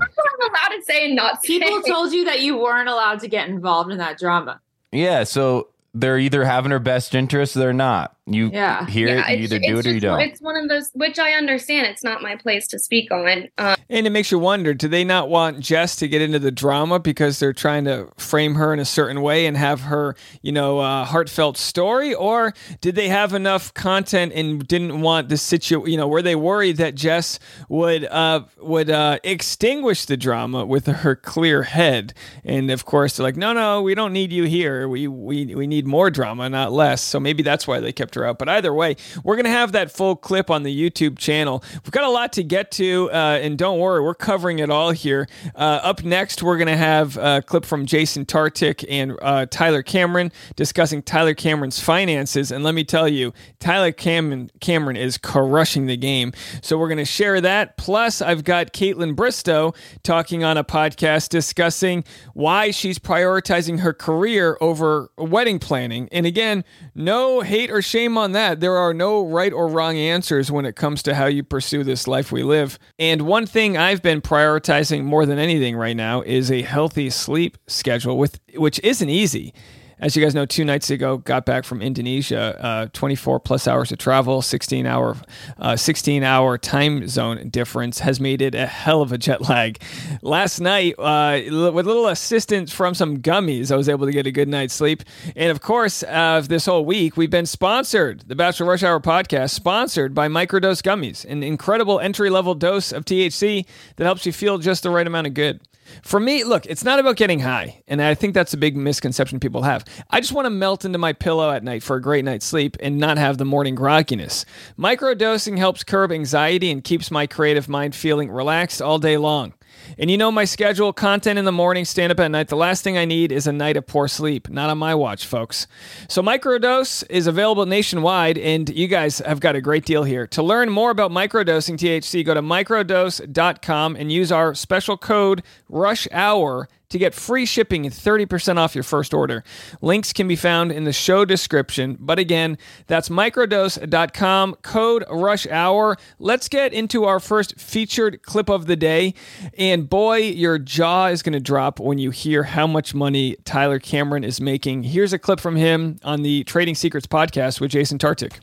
I 0.53 0.69
don't 0.69 0.71
know 0.71 0.71
if 0.71 0.71
I'm 0.71 0.71
allowed 0.71 0.79
to 0.79 0.85
say 0.85 1.05
and 1.05 1.15
not 1.15 1.43
say. 1.43 1.59
People 1.59 1.81
told 1.87 2.13
you 2.13 2.25
that 2.25 2.41
you 2.41 2.57
weren't 2.57 2.89
allowed 2.89 3.19
to 3.21 3.27
get 3.27 3.49
involved 3.49 3.91
in 3.91 3.97
that 3.97 4.17
drama. 4.17 4.59
Yeah, 4.91 5.23
so 5.23 5.69
they're 5.93 6.19
either 6.19 6.45
having 6.45 6.71
her 6.71 6.79
best 6.79 7.15
interest 7.15 7.55
or 7.55 7.59
they're 7.59 7.73
not. 7.73 8.14
You 8.27 8.49
Yeah. 8.51 8.87
hear 8.87 9.07
Yeah, 9.07 9.29
it, 9.29 9.37
you 9.37 9.43
either 9.43 9.59
do 9.59 9.77
it 9.77 9.85
or 9.85 9.89
you 9.89 9.99
just- 9.99 10.01
don't. 10.01 10.19
It's 10.19 10.41
one 10.41 10.55
of 10.57 10.67
those, 10.67 10.89
which 10.95 11.19
I 11.19 11.33
understand. 11.33 11.85
It's 11.85 12.03
not 12.03 12.23
my 12.23 12.35
place 12.35 12.65
to 12.69 12.79
speak 12.79 13.11
on. 13.11 13.49
Um, 13.59 13.75
And 13.87 14.07
it 14.07 14.09
makes 14.09 14.31
you 14.31 14.39
wonder 14.39 14.73
do 14.73 14.87
they 14.87 15.03
not 15.03 15.29
want 15.29 15.59
Jess 15.59 15.95
to 15.97 16.07
get 16.07 16.23
into 16.23 16.39
the 16.39 16.49
drama 16.49 16.97
because 16.99 17.37
they're 17.37 17.53
trying 17.53 17.85
to 17.85 18.07
frame 18.17 18.55
her 18.55 18.73
in 18.73 18.79
a 18.79 18.85
certain 18.85 19.21
way 19.21 19.45
and 19.45 19.55
have 19.55 19.81
her, 19.81 20.15
you 20.41 20.51
know, 20.51 20.79
uh, 20.79 21.05
heartfelt 21.05 21.55
story? 21.55 22.15
Or 22.15 22.51
did 22.81 22.95
they 22.95 23.09
have 23.09 23.31
enough 23.35 23.71
content 23.75 24.33
and 24.33 24.67
didn't 24.67 25.01
want 25.01 25.29
the 25.29 25.37
situation, 25.37 25.91
you 25.91 25.97
know, 25.97 26.07
were 26.07 26.23
they 26.23 26.35
worried 26.35 26.77
that 26.77 26.95
Jess 26.95 27.37
would, 27.69 28.05
uh, 28.05 28.41
would 28.59 28.89
uh, 28.89 29.19
extinguish 29.23 30.05
the 30.05 30.17
drama 30.17 30.65
with 30.65 30.87
her 30.87 31.15
clear 31.15 31.61
head? 31.61 32.15
And 32.43 32.71
of 32.71 32.85
course, 32.85 33.17
they're 33.17 33.23
like, 33.23 33.37
no, 33.37 33.53
no, 33.53 33.83
we 33.83 33.93
don't 33.93 34.13
need 34.13 34.33
you 34.33 34.45
here. 34.45 34.89
We, 34.89 35.07
we, 35.07 35.53
we 35.53 35.67
need 35.67 35.85
more 35.85 36.09
drama, 36.09 36.49
not 36.49 36.71
less. 36.71 37.03
So 37.03 37.19
maybe 37.19 37.43
that's 37.43 37.67
why 37.67 37.79
they 37.79 37.91
kept 37.91 38.14
her 38.15 38.25
out. 38.25 38.39
But 38.39 38.49
either 38.49 38.73
way, 38.73 38.95
we're 39.23 39.35
going 39.35 39.45
to 39.45 39.51
have 39.51 39.71
that 39.73 39.91
full 39.91 40.15
clip 40.15 40.49
on 40.49 40.63
the 40.63 40.75
YouTube 40.75 41.17
channel. 41.17 41.63
We've 41.73 41.91
got 41.91 42.03
a 42.03 42.09
lot 42.09 42.33
to 42.33 42.43
get 42.43 42.71
to, 42.71 43.09
uh, 43.11 43.39
and 43.41 43.57
don't 43.57 43.79
worry, 43.79 44.01
we're 44.01 44.15
covering 44.15 44.59
it 44.59 44.69
all 44.69 44.91
here. 44.91 45.27
Uh, 45.55 45.79
up 45.83 46.03
next, 46.03 46.43
we're 46.43 46.57
going 46.57 46.67
to 46.67 46.77
have 46.77 47.17
a 47.17 47.41
clip 47.45 47.65
from 47.65 47.85
Jason 47.85 48.25
Tartick 48.25 48.83
and 48.89 49.17
uh, 49.21 49.45
Tyler 49.49 49.83
Cameron 49.83 50.31
discussing 50.55 51.01
Tyler 51.01 51.33
Cameron's 51.33 51.79
finances. 51.79 52.51
And 52.51 52.63
let 52.63 52.73
me 52.75 52.83
tell 52.83 53.07
you, 53.07 53.33
Tyler 53.59 53.91
Cameron, 53.91 54.49
Cameron 54.59 54.97
is 54.97 55.17
crushing 55.17 55.85
the 55.85 55.97
game. 55.97 56.33
So 56.61 56.77
we're 56.77 56.87
going 56.87 56.97
to 56.97 57.05
share 57.05 57.41
that. 57.41 57.77
Plus, 57.77 58.21
I've 58.21 58.43
got 58.43 58.73
Kaitlyn 58.73 59.15
Bristowe 59.15 59.75
talking 60.03 60.43
on 60.43 60.57
a 60.57 60.63
podcast 60.63 61.29
discussing 61.29 62.03
why 62.33 62.71
she's 62.71 62.99
prioritizing 62.99 63.79
her 63.79 63.93
career 63.93 64.57
over 64.61 65.09
wedding 65.17 65.59
planning. 65.59 66.09
And 66.11 66.25
again, 66.25 66.63
no 66.93 67.41
hate 67.41 67.71
or 67.71 67.81
shame 67.81 68.04
on 68.17 68.33
that. 68.33 68.59
There 68.59 68.77
are 68.77 68.93
no 68.93 69.25
right 69.25 69.51
or 69.51 69.67
wrong 69.67 69.97
answers 69.97 70.51
when 70.51 70.65
it 70.65 70.75
comes 70.75 71.01
to 71.03 71.15
how 71.15 71.25
you 71.25 71.43
pursue 71.43 71.83
this 71.83 72.07
life 72.07 72.31
we 72.31 72.43
live. 72.43 72.77
And 72.99 73.23
one 73.23 73.45
thing 73.45 73.77
I've 73.77 74.01
been 74.01 74.21
prioritizing 74.21 75.03
more 75.03 75.25
than 75.25 75.39
anything 75.39 75.75
right 75.75 75.95
now 75.95 76.21
is 76.21 76.51
a 76.51 76.61
healthy 76.61 77.09
sleep 77.09 77.57
schedule 77.67 78.17
with 78.17 78.39
which 78.55 78.79
isn't 78.79 79.09
easy. 79.09 79.53
As 79.97 80.13
you 80.15 80.21
guys 80.21 80.35
know, 80.35 80.45
two 80.45 80.65
nights 80.65 80.89
ago, 80.89 81.17
got 81.17 81.45
back 81.45 81.63
from 81.63 81.81
Indonesia. 81.81 82.57
Uh, 82.59 82.87
24 82.91 83.39
plus 83.39 83.65
hours 83.65 83.93
of 83.93 83.97
travel, 83.97 84.41
16 84.41 84.85
hour, 84.85 85.15
uh, 85.57 85.77
16 85.77 86.21
hour 86.21 86.57
time 86.57 87.07
zone 87.07 87.47
difference 87.49 87.99
has 87.99 88.19
made 88.19 88.41
it 88.41 88.53
a 88.55 88.65
hell 88.65 89.01
of 89.01 89.13
a 89.13 89.17
jet 89.17 89.47
lag. 89.47 89.81
Last 90.21 90.59
night, 90.59 90.95
uh, 90.99 91.39
with 91.45 91.85
little 91.87 92.07
assistance 92.07 92.73
from 92.73 92.93
some 92.93 93.19
gummies, 93.19 93.71
I 93.71 93.77
was 93.77 93.87
able 93.87 94.05
to 94.05 94.11
get 94.11 94.27
a 94.27 94.31
good 94.31 94.49
night's 94.49 94.73
sleep. 94.73 95.01
And 95.33 95.49
of 95.49 95.61
course, 95.61 96.03
uh, 96.03 96.41
this 96.45 96.65
whole 96.65 96.83
week, 96.83 97.15
we've 97.15 97.29
been 97.29 97.45
sponsored. 97.45 98.25
The 98.27 98.35
Bachelor 98.35 98.67
Rush 98.67 98.83
Hour 98.83 98.99
podcast, 98.99 99.51
sponsored 99.51 100.13
by 100.13 100.27
Microdose 100.27 100.81
Gummies, 100.81 101.23
an 101.23 101.41
incredible 101.41 102.01
entry 102.01 102.29
level 102.29 102.53
dose 102.53 102.91
of 102.91 103.05
THC 103.05 103.65
that 103.95 104.03
helps 104.03 104.25
you 104.25 104.33
feel 104.33 104.57
just 104.57 104.83
the 104.83 104.89
right 104.89 105.07
amount 105.07 105.27
of 105.27 105.33
good. 105.33 105.61
For 106.01 106.19
me, 106.19 106.43
look, 106.43 106.65
it's 106.65 106.83
not 106.83 106.99
about 106.99 107.15
getting 107.15 107.39
high, 107.39 107.83
and 107.87 108.01
I 108.01 108.13
think 108.13 108.33
that's 108.33 108.53
a 108.53 108.57
big 108.57 108.75
misconception 108.75 109.39
people 109.39 109.63
have. 109.63 109.85
I 110.09 110.19
just 110.19 110.33
want 110.33 110.45
to 110.45 110.49
melt 110.49 110.85
into 110.85 110.97
my 110.97 111.13
pillow 111.13 111.51
at 111.51 111.63
night 111.63 111.83
for 111.83 111.95
a 111.95 112.01
great 112.01 112.25
night's 112.25 112.45
sleep 112.45 112.77
and 112.79 112.97
not 112.97 113.17
have 113.17 113.37
the 113.37 113.45
morning 113.45 113.75
grogginess. 113.75 114.45
Microdosing 114.77 115.57
helps 115.57 115.83
curb 115.83 116.11
anxiety 116.11 116.71
and 116.71 116.83
keeps 116.83 117.11
my 117.11 117.27
creative 117.27 117.69
mind 117.69 117.95
feeling 117.95 118.29
relaxed 118.29 118.81
all 118.81 118.99
day 118.99 119.17
long. 119.17 119.53
And 119.97 120.11
you 120.11 120.17
know 120.17 120.31
my 120.31 120.45
schedule 120.45 120.93
content 120.93 121.39
in 121.39 121.45
the 121.45 121.51
morning, 121.51 121.85
stand 121.85 122.11
up 122.11 122.19
at 122.19 122.29
night. 122.29 122.47
The 122.47 122.55
last 122.55 122.83
thing 122.83 122.97
I 122.97 123.05
need 123.05 123.31
is 123.31 123.47
a 123.47 123.51
night 123.51 123.77
of 123.77 123.87
poor 123.87 124.07
sleep. 124.07 124.49
Not 124.49 124.69
on 124.69 124.77
my 124.77 124.95
watch, 124.95 125.25
folks. 125.25 125.67
So, 126.07 126.21
Microdose 126.21 127.03
is 127.09 127.27
available 127.27 127.65
nationwide, 127.65 128.37
and 128.37 128.69
you 128.69 128.87
guys 128.87 129.19
have 129.19 129.39
got 129.39 129.55
a 129.55 129.61
great 129.61 129.85
deal 129.85 130.03
here. 130.03 130.27
To 130.27 130.43
learn 130.43 130.69
more 130.69 130.91
about 130.91 131.11
microdosing 131.11 131.77
THC, 131.77 132.25
go 132.25 132.33
to 132.33 132.41
microdose.com 132.41 133.95
and 133.95 134.11
use 134.11 134.31
our 134.31 134.53
special 134.55 134.97
code 134.97 135.43
RUSH 135.69 136.07
HOUR 136.11 136.67
to 136.89 136.97
get 136.97 137.13
free 137.13 137.45
shipping 137.45 137.85
and 137.85 137.93
30% 137.93 138.57
off 138.57 138.75
your 138.75 138.83
first 138.83 139.13
order. 139.13 139.43
Links 139.81 140.13
can 140.13 140.27
be 140.27 140.35
found 140.35 140.71
in 140.71 140.83
the 140.83 140.93
show 140.93 141.25
description. 141.25 141.97
But 141.99 142.19
again, 142.19 142.57
that's 142.87 143.09
microdose.com, 143.09 144.55
code 144.61 145.03
rush 145.09 145.47
hour. 145.47 145.97
Let's 146.19 146.47
get 146.47 146.73
into 146.73 147.05
our 147.05 147.19
first 147.19 147.59
featured 147.59 148.21
clip 148.23 148.49
of 148.49 148.67
the 148.67 148.75
day. 148.75 149.13
And 149.57 149.89
boy, 149.89 150.17
your 150.17 150.57
jaw 150.57 151.07
is 151.07 151.21
going 151.23 151.33
to 151.33 151.39
drop 151.39 151.79
when 151.79 151.97
you 151.97 152.11
hear 152.11 152.43
how 152.43 152.67
much 152.67 152.93
money 152.93 153.37
Tyler 153.45 153.79
Cameron 153.79 154.23
is 154.23 154.39
making. 154.39 154.83
Here's 154.83 155.13
a 155.13 155.19
clip 155.19 155.39
from 155.39 155.55
him 155.55 155.99
on 156.03 156.21
the 156.21 156.43
Trading 156.43 156.75
Secrets 156.75 157.07
podcast 157.07 157.59
with 157.59 157.71
Jason 157.71 157.97
Tartick. 157.97 158.39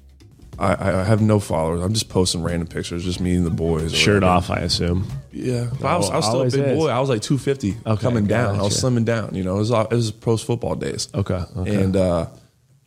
I, 0.59 1.01
I 1.01 1.05
have 1.05 1.21
no 1.23 1.41
followers. 1.41 1.81
I'm 1.81 1.95
just 1.95 2.09
posting 2.09 2.43
random 2.43 2.69
pictures, 2.69 3.05
just 3.05 3.21
me 3.21 3.35
and 3.35 3.45
the 3.47 3.51
boys. 3.51 3.95
Shirt 3.95 4.17
whatever. 4.23 4.33
off, 4.33 4.51
I 4.51 4.59
assume. 4.59 5.07
Yeah, 5.33 5.69
but 5.81 5.87
I 5.87 5.97
was, 5.97 6.11
I 6.11 6.17
was 6.17 6.25
still 6.27 6.35
a 6.35 6.39
Always 6.41 6.55
big 6.57 6.65
is. 6.67 6.79
boy. 6.79 6.89
I 6.89 7.01
was 7.01 7.09
like 7.09 7.23
250 7.23 7.77
Okay, 7.87 8.03
coming 8.03 8.27
down. 8.27 8.57
I 8.59 8.63
was 8.63 8.81
gotcha. 8.81 8.95
slimming 8.95 9.05
down. 9.07 9.35
You 9.35 9.45
know, 9.45 9.57
it 9.57 9.59
was 9.61 9.71
all- 9.71 9.87
it 9.87 9.95
was 9.95 10.11
post 10.13 10.47
football 10.47 10.75
days. 10.75 11.09
Okay, 11.15 11.43
okay. 11.57 11.83
And 11.83 11.97
uh, 11.97 12.27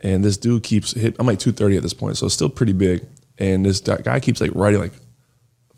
and 0.01 0.23
this 0.23 0.37
dude 0.37 0.61
keeps 0.63 0.91
hit. 0.93 1.15
I'm 1.19 1.25
like 1.25 1.39
230 1.39 1.77
at 1.77 1.83
this 1.83 1.93
point, 1.93 2.17
so 2.17 2.27
it's 2.27 2.35
still 2.35 2.49
pretty 2.49 2.73
big. 2.73 3.03
And 3.39 3.65
this 3.65 3.79
guy 3.81 3.97
guy 3.97 4.19
keeps 4.19 4.39
like 4.41 4.51
writing 4.53 4.79
like 4.79 4.93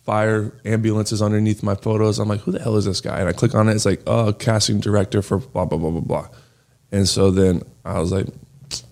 fire 0.05 0.53
ambulances 0.65 1.21
underneath 1.21 1.63
my 1.63 1.75
photos. 1.75 2.19
I'm 2.19 2.27
like, 2.29 2.41
who 2.41 2.51
the 2.51 2.59
hell 2.59 2.75
is 2.77 2.85
this 2.85 3.01
guy? 3.01 3.19
And 3.19 3.27
I 3.29 3.33
click 3.33 3.55
on 3.55 3.67
it. 3.69 3.73
It's 3.75 3.85
like, 3.85 4.01
oh, 4.07 4.33
casting 4.33 4.79
director 4.79 5.21
for 5.21 5.37
blah 5.39 5.65
blah 5.65 5.77
blah 5.77 5.91
blah 5.91 6.01
blah. 6.01 6.27
And 6.91 7.07
so 7.07 7.31
then 7.31 7.63
I 7.85 7.99
was 7.99 8.11
like, 8.11 8.27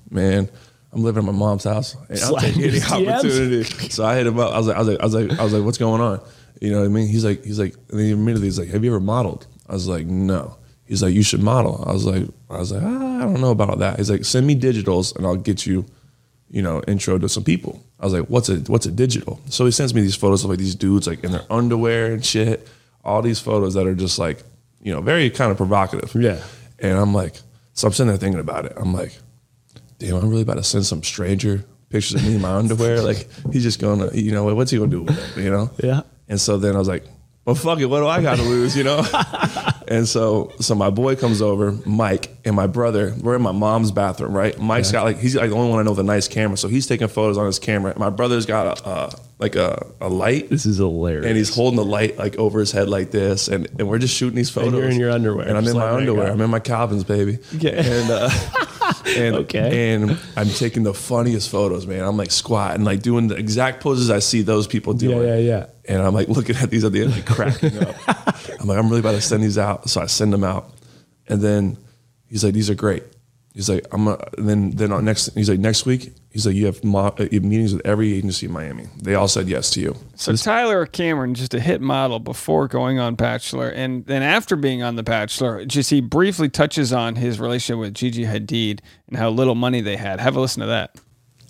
man. 0.09 0.49
I'm 0.95 1.03
living 1.03 1.23
at 1.23 1.25
my 1.25 1.37
mom's 1.37 1.65
house, 1.65 1.97
and 2.07 2.19
I'll 2.21 2.37
take 2.37 2.55
any 2.55 2.81
opportunity. 2.81 3.63
So 3.89 4.05
I 4.05 4.15
hit 4.15 4.27
him 4.27 4.39
up. 4.39 4.53
I 4.53 4.57
was 4.57 4.67
like, 4.67 4.77
I 4.77 4.79
was 4.79 4.87
like, 4.87 4.99
I 4.99 5.03
was 5.03 5.13
like, 5.13 5.39
I 5.39 5.43
was 5.43 5.53
like, 5.53 5.63
what's 5.65 5.77
going 5.77 6.01
on? 6.01 6.21
You 6.61 6.71
know 6.71 6.79
what 6.79 6.85
I 6.85 6.87
mean? 6.87 7.07
He's 7.09 7.25
like, 7.25 7.43
he's 7.43 7.59
like, 7.59 7.75
and 7.89 7.99
then 7.99 8.11
immediately 8.11 8.47
he's 8.47 8.57
like, 8.57 8.69
have 8.69 8.83
you 8.83 8.91
ever 8.91 9.01
modeled? 9.01 9.45
I 9.67 9.73
was 9.73 9.89
like, 9.89 10.05
no. 10.07 10.55
He's 10.85 11.03
like, 11.03 11.13
you 11.13 11.21
should 11.21 11.41
model. 11.41 11.83
I 11.85 11.91
was 11.91 12.05
like, 12.05 12.23
I 12.49 12.57
was 12.59 12.71
like, 12.71 12.81
ah, 12.81 13.17
I 13.17 13.21
don't 13.21 13.41
know 13.41 13.51
about 13.51 13.79
that. 13.79 13.97
He's 13.97 14.09
like, 14.09 14.23
send 14.23 14.47
me 14.47 14.55
digitals 14.55 15.13
and 15.15 15.25
I'll 15.25 15.35
get 15.35 15.65
you, 15.65 15.85
you 16.49 16.61
know, 16.61 16.81
intro 16.87 17.17
to 17.17 17.27
some 17.27 17.43
people. 17.43 17.83
I 17.99 18.05
was 18.05 18.13
like, 18.13 18.29
what's 18.29 18.47
a 18.47 18.57
what's 18.67 18.85
a 18.85 18.91
digital? 18.91 19.41
So 19.49 19.65
he 19.65 19.71
sends 19.71 19.93
me 19.93 20.01
these 20.01 20.15
photos 20.15 20.43
of 20.43 20.49
like 20.49 20.59
these 20.59 20.75
dudes 20.75 21.07
like 21.07 21.23
in 21.23 21.31
their 21.31 21.45
underwear 21.49 22.13
and 22.13 22.23
shit. 22.23 22.67
All 23.03 23.21
these 23.21 23.39
photos 23.39 23.73
that 23.73 23.85
are 23.85 23.95
just 23.95 24.17
like, 24.17 24.43
you 24.81 24.93
know, 24.93 25.01
very 25.01 25.29
kind 25.29 25.51
of 25.51 25.57
provocative. 25.57 26.15
Yeah. 26.15 26.41
And 26.79 26.97
I'm 26.97 27.13
like, 27.13 27.35
so 27.73 27.87
I'm 27.87 27.93
sitting 27.93 28.07
there 28.07 28.17
thinking 28.17 28.39
about 28.39 28.65
it. 28.65 28.73
I'm 28.77 28.93
like, 28.93 29.17
damn, 29.99 30.15
I'm 30.15 30.29
really 30.29 30.41
about 30.41 30.55
to 30.57 30.63
send 30.63 30.85
some 30.85 31.03
stranger 31.03 31.63
pictures 31.89 32.15
of 32.21 32.27
me 32.27 32.35
in 32.35 32.41
my 32.41 32.53
underwear. 32.53 33.01
Like 33.01 33.27
he's 33.51 33.63
just 33.63 33.79
gonna, 33.79 34.11
you 34.13 34.31
know, 34.31 34.53
what's 34.55 34.71
he 34.71 34.77
gonna 34.77 34.89
do 34.91 35.03
with 35.03 35.37
it? 35.37 35.41
You 35.43 35.49
know? 35.49 35.69
Yeah. 35.83 36.01
And 36.27 36.41
so 36.41 36.57
then 36.57 36.75
I 36.75 36.79
was 36.79 36.87
like, 36.87 37.03
well, 37.45 37.53
fuck 37.53 37.79
it. 37.79 37.85
What 37.85 37.99
do 37.99 38.07
I 38.07 38.23
got 38.23 38.37
to 38.37 38.41
lose? 38.43 38.75
You 38.75 38.83
know? 38.83 39.05
and 39.87 40.07
so, 40.07 40.51
so 40.59 40.73
my 40.73 40.89
boy 40.89 41.15
comes 41.15 41.43
over, 41.43 41.73
Mike, 41.85 42.35
and 42.43 42.55
my 42.55 42.65
brother. 42.65 43.13
We're 43.21 43.35
in 43.35 43.43
my 43.43 43.51
mom's 43.51 43.91
bathroom, 43.91 44.33
right? 44.33 44.57
Mike's 44.59 44.91
got 44.91 45.03
like 45.03 45.19
he's 45.19 45.35
like 45.35 45.51
the 45.51 45.55
only 45.55 45.69
one 45.69 45.79
I 45.79 45.83
know 45.83 45.91
with 45.91 45.99
a 45.99 46.03
nice 46.03 46.27
camera, 46.27 46.57
so 46.57 46.67
he's 46.67 46.87
taking 46.87 47.07
photos 47.07 47.37
on 47.37 47.45
his 47.45 47.59
camera. 47.59 47.93
My 47.99 48.09
brother's 48.09 48.47
got 48.47 48.79
a 48.81 48.85
uh, 48.87 49.11
like 49.37 49.55
a, 49.55 49.85
a 50.01 50.09
light, 50.09 50.49
This 50.49 50.65
is 50.65 50.77
hilarious. 50.77 51.27
and 51.27 51.37
he's 51.37 51.53
holding 51.53 51.77
the 51.77 51.85
light 51.85 52.17
like 52.17 52.35
over 52.37 52.59
his 52.59 52.71
head 52.71 52.89
like 52.89 53.11
this, 53.11 53.47
and, 53.47 53.67
and 53.77 53.87
we're 53.87 53.99
just 53.99 54.15
shooting 54.15 54.35
these 54.35 54.49
photos. 54.49 54.73
And 54.73 54.81
you're 54.81 54.89
in 54.89 54.99
your 54.99 55.11
underwear, 55.11 55.47
and 55.47 55.55
I'm 55.55 55.67
in 55.67 55.77
my 55.77 55.91
underwear. 55.91 56.31
I'm 56.31 56.41
in 56.41 56.49
my 56.49 56.59
Calvins, 56.59 57.03
baby. 57.03 57.37
Yeah. 57.51 57.73
And 57.73 58.09
uh, 58.09 58.29
and 59.05 59.35
Okay. 59.35 59.93
and 59.93 60.17
I'm 60.35 60.49
taking 60.49 60.83
the 60.83 60.93
funniest 60.93 61.49
photos, 61.49 61.85
man. 61.87 62.03
I'm 62.03 62.17
like 62.17 62.31
squatting, 62.31 62.83
like 62.83 63.01
doing 63.01 63.27
the 63.27 63.35
exact 63.35 63.81
poses 63.81 64.09
I 64.09 64.19
see 64.19 64.41
those 64.41 64.67
people 64.67 64.93
doing. 64.93 65.17
Yeah, 65.25 65.35
yeah, 65.35 65.39
yeah. 65.39 65.65
And 65.87 66.01
I'm 66.01 66.13
like 66.13 66.27
looking 66.27 66.55
at 66.57 66.69
these 66.69 66.83
at 66.83 66.91
the 66.91 67.03
end, 67.03 67.11
like 67.11 67.25
cracking 67.25 67.77
up. 67.79 67.95
I'm 68.59 68.67
like, 68.67 68.77
I'm 68.77 68.87
really 68.87 68.99
about 69.01 69.11
to 69.13 69.21
send 69.21 69.43
these 69.43 69.57
out. 69.57 69.89
So 69.89 70.01
I 70.01 70.07
send 70.07 70.33
them 70.33 70.43
out. 70.43 70.71
And 71.27 71.41
then 71.41 71.77
he's 72.27 72.43
like, 72.43 72.53
these 72.53 72.69
are 72.69 72.75
great. 72.75 73.03
He's 73.55 73.69
like, 73.69 73.87
I'm 73.93 74.03
gonna, 74.03 74.17
then, 74.37 74.71
then 74.71 75.05
next, 75.05 75.33
he's 75.33 75.49
like, 75.49 75.59
next 75.59 75.85
week, 75.85 76.13
he's 76.29 76.45
like, 76.45 76.55
you 76.55 76.65
have, 76.65 76.83
mo- 76.83 77.15
uh, 77.17 77.23
you 77.31 77.39
have 77.39 77.43
meetings 77.45 77.73
with 77.73 77.85
every 77.85 78.13
agency 78.13 78.47
in 78.47 78.51
Miami. 78.51 78.87
They 79.01 79.15
all 79.15 79.29
said 79.29 79.47
yes 79.47 79.69
to 79.71 79.79
you. 79.79 79.95
So 80.15 80.35
Tyler 80.35 80.85
Cameron, 80.85 81.35
just 81.35 81.53
a 81.53 81.61
hit 81.61 81.79
model 81.79 82.19
before 82.19 82.67
going 82.67 82.99
on 82.99 83.15
Bachelor, 83.15 83.69
and 83.69 84.05
then 84.07 84.21
after 84.23 84.57
being 84.57 84.83
on 84.83 84.97
The 84.97 85.03
Bachelor, 85.03 85.65
just 85.65 85.89
he 85.89 86.01
briefly 86.01 86.49
touches 86.49 86.91
on 86.91 87.15
his 87.15 87.39
relationship 87.39 87.79
with 87.79 87.93
Gigi 87.93 88.25
Hadid 88.25 88.81
and 89.07 89.15
how 89.17 89.29
little 89.29 89.55
money 89.55 89.79
they 89.79 89.95
had. 89.95 90.19
Have 90.19 90.35
a 90.35 90.41
listen 90.41 90.59
to 90.59 90.67
that. 90.67 90.93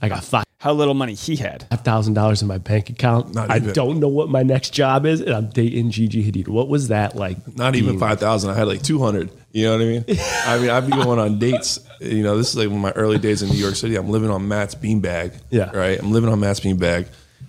I 0.02 0.10
got 0.10 0.24
five 0.24 0.44
How 0.60 0.74
little 0.74 0.94
money 0.94 1.16
he 1.16 1.38
had. 1.38 1.68
thousand 1.72 2.14
dollars 2.14 2.42
in 2.44 2.48
my 2.48 2.60
bank 2.60 2.90
account. 2.92 3.34
Not 3.34 3.50
I 3.50 3.58
don't 3.60 4.00
know 4.00 4.10
what 4.10 4.30
my 4.30 4.44
next 4.44 4.72
job 4.74 5.06
is, 5.08 5.22
and 5.22 5.34
I'm 5.34 5.50
dating 5.50 5.90
Gigi 5.90 6.30
Hadid. 6.32 6.50
What 6.50 6.68
was 6.68 6.90
that 6.90 7.16
like? 7.16 7.56
Not 7.58 7.76
even 7.76 7.92
being- 7.92 8.00
5,000. 8.00 8.50
I 8.52 8.54
had 8.54 8.68
like 8.68 8.84
200. 8.84 9.32
You 9.54 9.66
know 9.66 9.72
what 9.72 9.82
I 9.82 9.86
mean? 9.86 10.06
I 10.46 10.58
mean, 10.60 10.70
I'd 10.70 10.86
be 10.86 10.92
going 10.92 11.18
on 11.18 11.40
dates. 11.40 11.80
You 12.00 12.24
know, 12.24 12.38
this 12.38 12.50
is 12.50 12.56
like 12.56 12.70
my 12.70 12.92
early 12.92 13.18
days 13.18 13.42
in 13.42 13.50
New 13.50 13.58
York 13.58 13.76
City. 13.76 13.96
I'm 13.96 14.10
living 14.10 14.30
on 14.30 14.48
Matt's 14.48 14.76
beanbag. 14.76 15.34
Yeah. 15.50 15.72
Right? 15.72 16.00
I'm 16.00 16.12
living 16.12 16.30
on 16.30 16.40
Matt's 16.40 16.60
beanbag. 16.60 17.08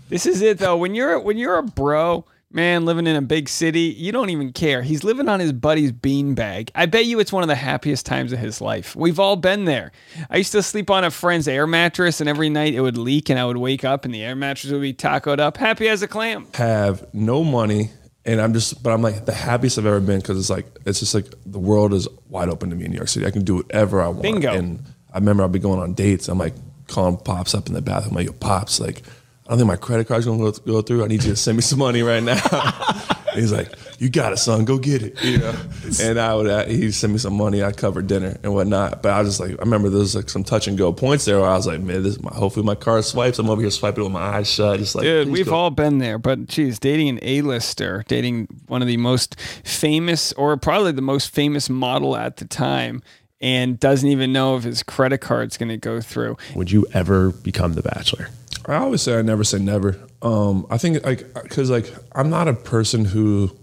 This 0.08 0.26
is 0.26 0.40
it 0.42 0.58
though. 0.58 0.76
When 0.76 0.94
you're 0.94 1.18
when 1.18 1.36
you're 1.36 1.58
a 1.58 1.62
bro, 1.62 2.24
man, 2.50 2.84
living 2.84 3.06
in 3.06 3.16
a 3.16 3.22
big 3.22 3.48
city, 3.48 3.80
you 3.80 4.12
don't 4.12 4.30
even 4.30 4.52
care. 4.52 4.82
He's 4.82 5.04
living 5.04 5.28
on 5.28 5.40
his 5.40 5.52
buddy's 5.52 5.92
beanbag. 5.92 6.70
I 6.74 6.86
bet 6.86 7.06
you 7.06 7.18
it's 7.20 7.32
one 7.32 7.42
of 7.42 7.48
the 7.48 7.54
happiest 7.56 8.06
times 8.06 8.32
of 8.32 8.38
his 8.38 8.60
life. 8.60 8.94
We've 8.94 9.18
all 9.18 9.36
been 9.36 9.64
there. 9.64 9.92
I 10.30 10.38
used 10.38 10.52
to 10.52 10.62
sleep 10.62 10.90
on 10.90 11.04
a 11.04 11.10
friend's 11.10 11.48
air 11.48 11.66
mattress, 11.66 12.20
and 12.20 12.28
every 12.28 12.48
night 12.48 12.74
it 12.74 12.80
would 12.80 12.96
leak, 12.96 13.28
and 13.28 13.38
I 13.38 13.44
would 13.44 13.56
wake 13.56 13.84
up, 13.84 14.04
and 14.04 14.14
the 14.14 14.22
air 14.22 14.36
mattress 14.36 14.72
would 14.72 14.82
be 14.82 14.94
tacoed 14.94 15.40
up, 15.40 15.56
happy 15.56 15.88
as 15.88 16.02
a 16.02 16.08
clam. 16.08 16.46
have 16.54 17.04
no 17.12 17.42
money 17.44 17.90
and 18.26 18.40
I'm 18.40 18.52
just 18.52 18.82
but 18.82 18.92
I'm 18.92 19.02
like 19.02 19.24
the 19.24 19.32
happiest 19.32 19.78
I've 19.78 19.86
ever 19.86 20.00
been 20.00 20.18
because 20.18 20.38
it's 20.38 20.50
like 20.50 20.66
it's 20.84 20.98
just 21.00 21.14
like 21.14 21.26
the 21.46 21.58
world 21.58 21.94
is 21.94 22.08
wide 22.28 22.48
open 22.48 22.70
to 22.70 22.76
me 22.76 22.84
in 22.84 22.90
New 22.90 22.96
York 22.96 23.08
City. 23.08 23.24
I 23.24 23.30
can 23.30 23.44
do 23.44 23.56
whatever 23.56 24.02
I 24.02 24.08
want. 24.08 24.22
Bingo. 24.22 24.52
And 24.52 24.82
I 25.12 25.18
remember 25.18 25.44
I'll 25.44 25.48
be 25.48 25.60
going 25.60 25.80
on 25.80 25.94
dates. 25.94 26.28
I'm 26.28 26.38
like 26.38 26.54
calling 26.88 27.16
pops 27.16 27.54
up 27.54 27.68
in 27.68 27.74
the 27.74 27.82
bathroom. 27.82 28.10
I'm 28.10 28.16
like, 28.16 28.26
yo, 28.26 28.32
pops, 28.32 28.80
like 28.80 29.02
I 29.46 29.50
don't 29.50 29.58
think 29.58 29.68
my 29.68 29.76
credit 29.76 30.08
card's 30.08 30.26
gonna 30.26 30.38
go, 30.38 30.50
go 30.50 30.82
through. 30.82 31.04
I 31.04 31.06
need 31.06 31.22
you 31.22 31.30
to 31.30 31.36
send 31.36 31.56
me 31.56 31.62
some 31.62 31.78
money 31.78 32.02
right 32.02 32.22
now. 32.22 32.36
He's 33.34 33.52
like, 33.52 33.70
you 33.98 34.10
got 34.10 34.32
it, 34.32 34.36
son. 34.38 34.64
Go 34.64 34.78
get 34.78 35.02
it. 35.02 35.22
You 35.22 35.38
know. 35.38 35.54
And 36.02 36.18
I 36.18 36.34
would 36.34 36.46
uh, 36.46 36.64
he'd 36.66 36.92
send 36.92 37.12
me 37.12 37.18
some 37.18 37.34
money. 37.34 37.62
I'd 37.62 37.76
cover 37.76 38.02
dinner 38.02 38.38
and 38.42 38.52
whatnot. 38.52 39.02
But 39.02 39.12
I 39.12 39.20
was 39.20 39.28
just 39.28 39.40
like, 39.40 39.52
I 39.52 39.62
remember 39.62 39.88
there 39.88 40.00
was 40.00 40.14
like 40.14 40.28
some 40.28 40.44
touch 40.44 40.68
and 40.68 40.76
go 40.76 40.92
points 40.92 41.24
there 41.24 41.40
where 41.40 41.48
I 41.48 41.56
was 41.56 41.66
like, 41.66 41.80
man, 41.80 42.02
this 42.02 42.16
is 42.16 42.22
my, 42.22 42.32
hopefully 42.32 42.66
my 42.66 42.74
card 42.74 43.04
swipes. 43.04 43.38
I'm 43.38 43.48
over 43.48 43.60
here 43.60 43.70
swiping 43.70 44.04
with 44.04 44.12
my 44.12 44.20
eyes 44.20 44.50
shut, 44.50 44.78
just 44.78 44.94
like, 44.94 45.04
Dude, 45.04 45.28
we've 45.28 45.46
go. 45.46 45.54
all 45.54 45.70
been 45.70 45.98
there, 45.98 46.18
but 46.18 46.46
geez, 46.46 46.78
dating 46.78 47.08
an 47.08 47.18
A-lister, 47.22 48.04
dating 48.08 48.48
one 48.66 48.82
of 48.82 48.88
the 48.88 48.96
most 48.96 49.38
famous 49.64 50.32
or 50.34 50.56
probably 50.56 50.92
the 50.92 51.02
most 51.02 51.30
famous 51.30 51.70
model 51.70 52.16
at 52.16 52.36
the 52.36 52.44
time 52.44 53.02
and 53.40 53.78
doesn't 53.78 54.08
even 54.08 54.32
know 54.32 54.56
if 54.56 54.64
his 54.64 54.82
credit 54.82 55.18
card's 55.18 55.56
going 55.56 55.68
to 55.68 55.76
go 55.76 56.00
through. 56.00 56.36
Would 56.54 56.70
you 56.70 56.86
ever 56.92 57.30
become 57.30 57.74
the 57.74 57.82
Bachelor? 57.82 58.28
I 58.66 58.76
always 58.76 59.02
say 59.02 59.18
I 59.18 59.22
never 59.22 59.44
say 59.44 59.58
never. 59.58 60.00
Um, 60.22 60.66
I 60.70 60.78
think 60.78 61.04
like 61.04 61.32
because 61.34 61.70
like 61.70 61.92
I'm 62.12 62.30
not 62.30 62.48
a 62.48 62.54
person 62.54 63.04
who 63.04 63.56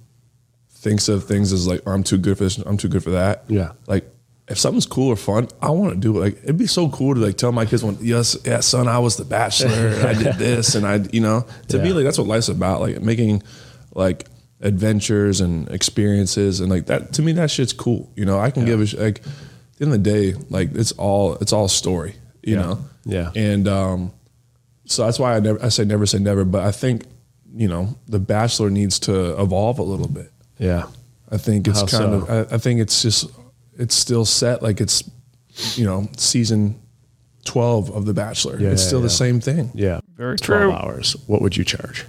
thinks 0.84 1.08
of 1.10 1.24
things 1.24 1.52
as 1.54 1.66
like 1.68 1.82
oh, 1.88 1.92
I'm 1.92 2.04
too 2.04 2.18
good 2.18 2.38
for 2.38 2.44
this, 2.44 2.58
I'm 2.58 2.78
too 2.78 2.90
good 2.90 3.04
for 3.04 3.12
that. 3.12 3.46
Yeah. 3.48 3.72
Like 3.88 4.06
if 4.50 4.60
something's 4.60 4.86
cool 4.86 5.08
or 5.10 5.16
fun, 5.16 5.48
I 5.62 5.70
want 5.70 5.94
to 5.94 6.00
do 6.00 6.18
it. 6.18 6.20
Like 6.20 6.38
it'd 6.44 6.58
be 6.58 6.68
so 6.68 6.90
cool 6.90 7.16
to 7.16 7.22
like 7.22 7.38
tell 7.38 7.52
my 7.54 7.66
kids, 7.66 7.84
"One, 7.84 7.98
yes, 8.02 8.36
yeah, 8.46 8.60
son, 8.60 8.88
I 8.90 9.00
was 9.00 9.16
the 9.16 9.24
bachelor, 9.26 9.88
and 9.88 10.06
I 10.06 10.14
did 10.22 10.36
this, 10.48 10.76
and 10.76 10.86
I, 10.86 10.96
you 11.14 11.22
know, 11.22 11.46
to 11.70 11.80
me 11.80 11.90
Yeah. 11.90 11.96
like 11.96 12.04
that's 12.04 12.18
what 12.18 12.28
life's 12.28 12.50
about, 12.50 12.82
like 12.82 13.02
making 13.02 13.42
like 13.96 14.26
adventures 14.60 15.40
and 15.42 15.70
experiences, 15.70 16.60
and 16.60 16.70
like 16.70 16.88
that. 16.88 17.14
To 17.14 17.22
me, 17.22 17.32
that 17.34 17.50
shit's 17.52 17.72
cool. 17.74 18.12
You 18.18 18.26
know, 18.26 18.38
I 18.40 18.52
can 18.52 18.66
give 18.66 18.82
a 18.82 18.86
sh- 18.86 18.96
like 18.96 19.20
at 19.20 19.24
the 19.78 19.86
end 19.86 19.94
of 19.94 20.04
the 20.04 20.12
day, 20.12 20.34
like 20.50 20.76
it's 20.76 20.92
all 20.94 21.36
it's 21.36 21.54
all 21.54 21.70
story, 21.70 22.16
you 22.44 22.56
Yeah. 22.56 22.62
know. 22.62 22.80
Yeah. 23.06 23.32
And 23.36 23.68
um, 23.70 24.12
so 24.86 25.06
that's 25.06 25.20
why 25.20 25.36
I 25.36 25.40
never 25.40 25.64
I 25.64 25.70
say 25.70 25.86
never 25.86 26.06
say 26.06 26.20
never, 26.20 26.44
but 26.44 26.64
I 26.64 26.72
think 26.74 27.06
you 27.56 27.70
know 27.70 27.96
the 28.08 28.20
Bachelor 28.20 28.70
needs 28.70 29.00
to 29.00 29.40
evolve 29.42 29.80
a 29.80 29.84
little 29.84 30.10
bit. 30.10 30.32
Yeah. 30.64 30.88
I 31.32 31.38
think 31.38 31.68
it's 31.68 31.80
How 31.82 31.88
kind 31.88 32.26
so? 32.28 32.34
of 32.34 32.52
I, 32.52 32.56
I 32.56 32.58
think 32.58 32.80
it's 32.80 33.02
just 33.02 33.30
it's 33.78 33.96
still 33.96 34.26
set 34.26 34.62
like 34.62 34.80
it's 34.82 35.04
you 35.76 35.86
know 35.86 36.08
season 36.18 36.80
twelve 37.46 37.90
of 37.92 38.06
the 38.06 38.14
Bachelor. 38.14 38.60
Yeah, 38.60 38.70
it's 38.70 38.84
yeah, 38.84 38.88
still 38.88 39.02
the 39.02 39.10
same 39.10 39.40
thing. 39.40 39.72
Yeah. 39.74 40.00
Very 40.16 40.38
12 40.38 40.62
true. 40.62 40.72
hours. 40.72 41.16
What 41.28 41.42
would 41.42 41.58
you 41.58 41.64
charge? 41.64 42.06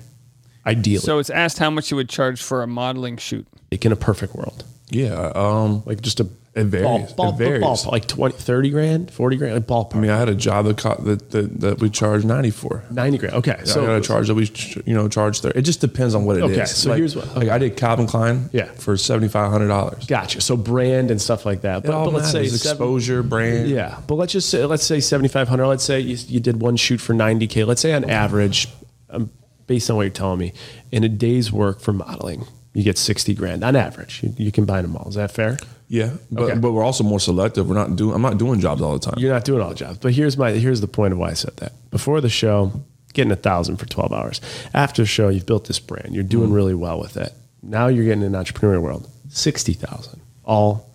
Ideally. 0.67 0.99
So 1.01 1.19
it's 1.19 1.31
asked 1.31 1.59
how 1.59 1.71
much 1.71 1.91
you 1.91 1.97
would 1.97 2.09
charge 2.09 2.43
for 2.43 2.63
a 2.63 2.67
modeling 2.67 3.17
shoot. 3.17 3.47
like 3.73 3.85
in 3.85 3.93
a 3.93 3.97
perfect 3.97 4.35
world. 4.35 4.65
Yeah. 4.91 5.33
Um, 5.35 5.83
Like 5.87 6.01
just 6.03 6.21
a 6.21 6.29
It 6.55 6.67
varies. 6.67 6.85
Ball, 6.85 7.15
ball, 7.17 7.35
It 7.35 7.37
varies. 7.39 7.61
ball- 7.63 7.79
like 7.91 8.07
20, 8.07 8.37
30 8.37 8.71
grand, 8.71 9.11
40 9.11 9.37
grand, 9.37 9.55
like 9.55 9.67
ballpark. 9.67 9.97
I 9.97 9.99
mean, 9.99 10.11
I 10.13 10.17
had 10.17 10.29
a 10.29 10.37
job 10.37 10.67
that 10.67 10.79
co- 10.79 10.95
that, 11.03 11.31
that, 11.33 11.61
that 11.61 11.81
we 11.81 11.91
charged 11.91 12.25
ninety 12.25 12.51
for. 12.51 12.85
90 12.93 13.19
grand. 13.19 13.35
Okay. 13.35 13.57
So 13.65 13.83
I 13.83 13.87
got 13.87 13.97
a 13.97 14.01
charge 14.01 14.29
that 14.29 14.35
we 14.37 14.49
you 14.87 14.95
know 14.95 15.09
charge 15.09 15.41
there. 15.41 15.51
It 15.57 15.63
just 15.63 15.81
depends 15.81 16.15
on 16.15 16.25
what 16.27 16.37
it 16.37 16.45
is. 16.45 16.51
Okay, 16.57 16.65
so 16.67 16.91
like, 16.91 16.99
here's 16.99 17.17
what- 17.17 17.35
like 17.37 17.49
I 17.49 17.59
did 17.59 17.77
Calvin 17.77 18.07
Klein. 18.07 18.51
Yeah. 18.53 18.67
For 18.67 18.97
seventy 18.97 19.27
five 19.29 19.51
hundred 19.51 19.67
dollars. 19.69 20.07
Gotcha. 20.07 20.41
So 20.41 20.57
brand 20.57 21.11
and 21.11 21.21
stuff 21.21 21.45
like 21.45 21.63
that. 21.63 21.85
It 21.87 21.91
all 21.91 22.07
let's 22.13 22.31
say 22.31 22.43
matters. 22.43 22.63
seven- 22.63 22.77
exposure, 22.77 23.23
brand. 23.25 23.69
Yeah, 23.69 23.99
but 24.07 24.15
let's 24.15 24.33
just 24.33 24.49
say 24.49 24.65
let's 24.65 24.85
say 24.85 25.01
seventy 25.01 25.29
five 25.29 25.49
hundred. 25.49 25.67
Let's 25.67 25.83
say 25.85 25.99
you, 25.99 26.17
you 26.29 26.39
did 26.39 26.61
one 26.63 26.77
shoot 26.77 27.01
for 27.01 27.15
ninety 27.15 27.49
k. 27.49 27.65
Let's 27.65 27.81
say 27.81 27.95
on 27.95 28.05
average, 28.09 28.69
um, 29.11 29.29
based 29.67 29.91
on 29.91 29.97
what 29.97 30.03
you're 30.03 30.11
telling 30.11 30.39
me, 30.39 30.53
in 30.93 31.03
a 31.03 31.09
day's 31.09 31.51
work 31.51 31.81
for 31.81 31.93
modeling, 31.93 32.47
you 32.75 32.83
get 32.83 32.99
sixty 32.99 33.33
grand 33.35 33.65
on 33.65 33.77
average. 33.77 34.23
You, 34.23 34.35
you 34.37 34.53
combine 34.53 34.83
them 34.83 34.97
all. 34.97 35.09
Is 35.09 35.15
that 35.15 35.31
fair? 35.31 35.57
Yeah. 35.89 36.11
But 36.31 36.43
Okay. 36.51 36.59
but 36.59 36.73
we're 36.73 36.83
also 36.85 37.05
more 37.05 37.21
selective. 37.21 37.69
We're 37.69 37.75
not 37.75 37.97
doing. 37.97 38.15
I'm 38.15 38.23
not 38.23 38.37
doing 38.39 38.61
jobs 38.61 38.83
all 38.83 38.93
the 38.99 38.99
time. 38.99 39.15
You're 39.19 39.33
not 39.33 39.45
doing 39.45 39.61
all 39.63 39.71
the 39.71 39.75
jobs. 39.75 39.99
But 39.99 40.13
here's 40.13 40.37
my 40.37 40.51
here's 40.53 40.81
the 40.81 40.89
point 40.89 41.13
of 41.13 41.19
why 41.19 41.31
I 41.31 41.35
said 41.35 41.57
that. 41.59 41.73
Before 41.91 42.21
the 42.21 42.29
show, 42.29 42.73
getting 43.13 43.33
a 43.33 43.37
thousand 43.37 43.77
for 43.77 43.87
twelve 43.87 44.13
hours. 44.13 44.41
After 44.75 45.03
the 45.03 45.07
show, 45.07 45.29
you've 45.29 45.47
built 45.47 45.67
this 45.67 45.79
brand. 45.79 46.15
You're 46.15 46.25
doing 46.25 46.47
Mm-hmm. 46.47 46.55
really 46.55 46.75
well 46.75 46.99
with 47.01 47.17
it. 47.17 47.33
Now 47.63 47.87
you're 47.87 48.05
getting 48.05 48.25
an 48.25 48.33
entrepreneurial 48.33 48.83
world. 48.83 49.09
Sixty 49.29 49.73
thousand. 49.73 50.21
All 50.45 50.91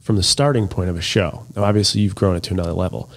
from 0.00 0.16
the 0.16 0.22
starting 0.22 0.68
point 0.68 0.88
of 0.88 0.96
a 0.96 1.02
show. 1.02 1.44
Now 1.56 1.64
obviously 1.64 2.00
you've 2.00 2.14
grown 2.14 2.36
it 2.36 2.42
to 2.44 2.54
another 2.54 2.72
level. 2.72 3.10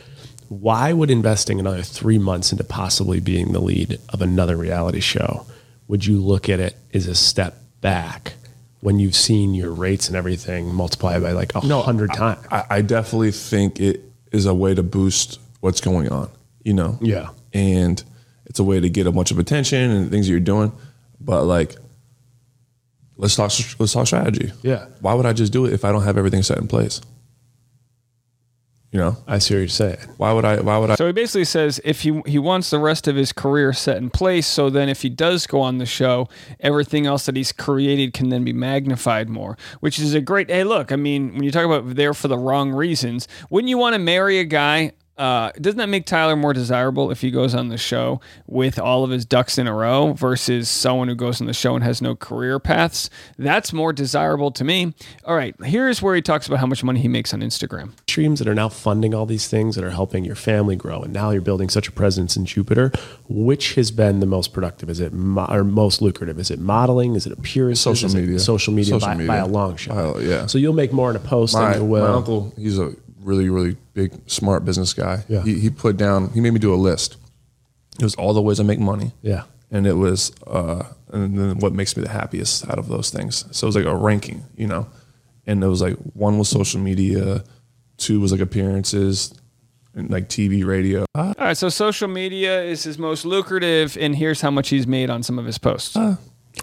Why 0.49 0.91
would 0.91 1.09
investing 1.09 1.59
another 1.61 1.81
three 1.81 2.17
months 2.17 2.51
into 2.51 2.65
possibly 2.65 3.21
being 3.21 3.53
the 3.53 3.61
lead 3.61 3.99
of 4.09 4.21
another 4.21 4.57
reality 4.57 4.99
show 4.99 5.45
would 5.87 6.05
you 6.05 6.19
look 6.19 6.49
at 6.49 6.59
it 6.59 6.75
as 6.93 7.07
a 7.07 7.15
step 7.15 7.57
back 7.81 8.33
when 8.79 8.99
you've 8.99 9.15
seen 9.15 9.53
your 9.53 9.71
rates 9.71 10.07
and 10.07 10.15
everything 10.15 10.73
multiply 10.73 11.19
by 11.19 11.31
like 11.31 11.53
a 11.55 11.59
hundred 11.59 12.13
times? 12.13 12.45
I, 12.49 12.65
I 12.69 12.81
definitely 12.81 13.31
think 13.31 13.79
it 13.79 14.01
is 14.31 14.45
a 14.45 14.53
way 14.53 14.73
to 14.73 14.83
boost 14.83 15.39
what's 15.59 15.81
going 15.81 16.09
on. 16.09 16.29
You 16.63 16.73
know. 16.73 16.97
Yeah. 17.01 17.29
And 17.53 18.01
it's 18.45 18.59
a 18.59 18.63
way 18.63 18.79
to 18.79 18.89
get 18.89 19.07
a 19.07 19.11
bunch 19.11 19.31
of 19.31 19.39
attention 19.39 19.91
and 19.91 20.11
things 20.11 20.27
that 20.27 20.31
you're 20.31 20.39
doing. 20.39 20.71
But 21.19 21.45
like, 21.45 21.75
let's 23.17 23.35
talk. 23.35 23.51
Let's 23.79 23.93
talk 23.93 24.07
strategy. 24.07 24.51
Yeah. 24.61 24.85
Why 25.01 25.13
would 25.13 25.25
I 25.25 25.33
just 25.33 25.51
do 25.51 25.65
it 25.65 25.73
if 25.73 25.83
I 25.83 25.91
don't 25.91 26.03
have 26.03 26.17
everything 26.17 26.43
set 26.43 26.57
in 26.57 26.67
place? 26.67 27.01
You 28.91 28.99
know. 28.99 29.17
I 29.25 29.37
see 29.39 29.53
what 29.53 29.59
you're 29.59 29.67
saying. 29.69 29.97
Why 30.17 30.33
would 30.33 30.43
I? 30.43 30.59
Why 30.59 30.77
would 30.77 30.91
I? 30.91 30.95
So 30.95 31.07
he 31.07 31.13
basically 31.13 31.45
says 31.45 31.79
if 31.85 32.01
he 32.01 32.21
he 32.25 32.37
wants 32.37 32.69
the 32.69 32.79
rest 32.79 33.07
of 33.07 33.15
his 33.15 33.31
career 33.31 33.71
set 33.71 33.97
in 33.97 34.09
place, 34.09 34.45
so 34.45 34.69
then 34.69 34.89
if 34.89 35.01
he 35.01 35.09
does 35.09 35.47
go 35.47 35.61
on 35.61 35.77
the 35.77 35.85
show, 35.85 36.27
everything 36.59 37.05
else 37.05 37.25
that 37.25 37.37
he's 37.37 37.53
created 37.53 38.13
can 38.13 38.29
then 38.29 38.43
be 38.43 38.51
magnified 38.51 39.29
more, 39.29 39.57
which 39.79 39.97
is 39.97 40.13
a 40.13 40.19
great. 40.19 40.49
Hey, 40.49 40.65
look, 40.65 40.91
I 40.91 40.97
mean, 40.97 41.33
when 41.33 41.43
you 41.43 41.51
talk 41.51 41.65
about 41.65 41.95
there 41.95 42.13
for 42.13 42.27
the 42.27 42.37
wrong 42.37 42.71
reasons, 42.71 43.29
wouldn't 43.49 43.69
you 43.69 43.77
want 43.77 43.93
to 43.93 43.99
marry 43.99 44.39
a 44.39 44.43
guy? 44.43 44.91
Uh, 45.17 45.51
doesn't 45.61 45.77
that 45.77 45.89
make 45.89 46.05
Tyler 46.05 46.35
more 46.35 46.51
desirable 46.53 47.11
if 47.11 47.21
he 47.21 47.29
goes 47.29 47.53
on 47.53 47.69
the 47.69 47.77
show 47.77 48.19
with 48.47 48.79
all 48.79 49.03
of 49.03 49.11
his 49.11 49.23
ducks 49.23 49.57
in 49.59 49.67
a 49.67 49.73
row 49.73 50.13
versus 50.13 50.67
someone 50.67 51.07
who 51.09 51.13
goes 51.15 51.39
on 51.39 51.45
the 51.45 51.53
show 51.53 51.75
and 51.75 51.83
has 51.83 52.01
no 52.01 52.15
career 52.15 52.57
paths? 52.59 53.09
That's 53.37 53.71
more 53.71 53.93
desirable 53.93 54.49
to 54.51 54.63
me. 54.63 54.95
All 55.25 55.35
right, 55.35 55.53
here's 55.63 56.01
where 56.01 56.15
he 56.15 56.21
talks 56.23 56.47
about 56.47 56.59
how 56.59 56.65
much 56.65 56.83
money 56.83 56.99
he 57.01 57.07
makes 57.07 57.33
on 57.35 57.41
Instagram. 57.41 57.91
streams 58.07 58.39
that 58.39 58.47
are 58.47 58.55
now 58.55 58.67
funding 58.69 59.13
all 59.13 59.25
these 59.27 59.47
things 59.47 59.75
that 59.75 59.83
are 59.83 59.91
helping 59.91 60.25
your 60.25 60.35
family 60.35 60.75
grow 60.75 61.01
and 61.01 61.13
now 61.13 61.29
you're 61.29 61.41
building 61.41 61.69
such 61.69 61.87
a 61.87 61.91
presence 61.91 62.35
in 62.35 62.45
jupiter 62.45 62.91
which 63.29 63.75
has 63.75 63.89
been 63.91 64.19
the 64.19 64.25
most 64.25 64.51
productive 64.53 64.89
is 64.89 64.99
it 64.99 65.13
mo- 65.13 65.45
or 65.49 65.63
most 65.63 66.01
lucrative 66.01 66.37
is 66.37 66.51
it 66.51 66.59
modeling 66.59 67.15
is 67.15 67.25
it 67.25 67.31
appearances 67.31 67.81
Social 67.81 68.09
media. 68.09 68.37
social 68.39 68.73
media, 68.73 68.93
Social 68.95 69.07
by, 69.07 69.13
media. 69.15 69.27
by 69.27 69.37
a 69.37 69.47
long 69.47 69.77
shot 69.77 70.15
By- 70.15 70.19
yeah. 70.21 70.45
so 70.47 70.57
you'll 70.57 70.73
make 70.73 70.91
more 70.91 71.09
in 71.09 71.15
a 71.15 71.19
post 71.19 71.53
my, 71.53 71.71
than 71.73 71.83
you 71.83 71.87
will 71.87 72.07
my 72.07 72.13
uncle, 72.15 72.53
he's 72.57 72.77
a 72.79 72.93
really, 73.23 73.49
really 73.49 73.77
big, 73.93 74.13
smart 74.29 74.65
business 74.65 74.93
guy. 74.93 75.23
Yeah. 75.27 75.43
He, 75.43 75.59
he 75.59 75.69
put 75.69 75.97
down, 75.97 76.29
he 76.31 76.41
made 76.41 76.51
me 76.51 76.59
do 76.59 76.73
a 76.73 76.75
list. 76.75 77.17
It 77.99 78.03
was 78.03 78.15
all 78.15 78.33
the 78.33 78.41
ways 78.41 78.59
I 78.59 78.63
make 78.63 78.79
money. 78.79 79.11
yeah 79.21 79.43
And 79.69 79.85
it 79.85 79.93
was, 79.93 80.31
uh, 80.47 80.83
and 81.11 81.37
then 81.37 81.59
what 81.59 81.73
makes 81.73 81.95
me 81.97 82.03
the 82.03 82.09
happiest 82.09 82.67
out 82.69 82.79
of 82.79 82.87
those 82.87 83.09
things. 83.09 83.45
So 83.51 83.65
it 83.65 83.69
was 83.69 83.75
like 83.75 83.85
a 83.85 83.95
ranking, 83.95 84.43
you 84.55 84.67
know? 84.67 84.87
And 85.45 85.63
it 85.63 85.67
was 85.67 85.81
like, 85.81 85.95
one 86.13 86.37
was 86.37 86.49
social 86.49 86.79
media, 86.79 87.43
two 87.97 88.19
was 88.19 88.31
like 88.31 88.41
appearances, 88.41 89.33
and 89.93 90.09
like 90.09 90.29
TV, 90.29 90.65
radio. 90.65 91.05
All 91.15 91.33
right, 91.37 91.57
so 91.57 91.67
social 91.69 92.07
media 92.07 92.63
is 92.63 92.83
his 92.83 92.97
most 92.97 93.25
lucrative, 93.25 93.97
and 93.99 94.15
here's 94.15 94.39
how 94.39 94.49
much 94.51 94.69
he's 94.69 94.87
made 94.87 95.09
on 95.09 95.21
some 95.21 95.37
of 95.37 95.45
his 95.45 95.57
posts. 95.57 95.97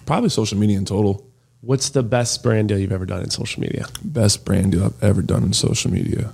Probably 0.07 0.31
social 0.31 0.57
media 0.59 0.79
in 0.79 0.85
total. 0.87 1.27
what's 1.61 1.91
the 1.91 2.03
best 2.03 2.43
brand 2.43 2.69
deal 2.69 2.79
you've 2.79 2.93
ever 2.93 3.05
done 3.07 3.23
in 3.23 3.31
social 3.31 3.61
media 3.61 3.87
Best 4.03 4.45
brand 4.45 4.73
deal 4.73 4.85
I've 4.87 5.03
ever 5.03 5.23
done 5.23 5.43
in 5.43 5.53
social 5.53 5.91
media. 5.91 6.33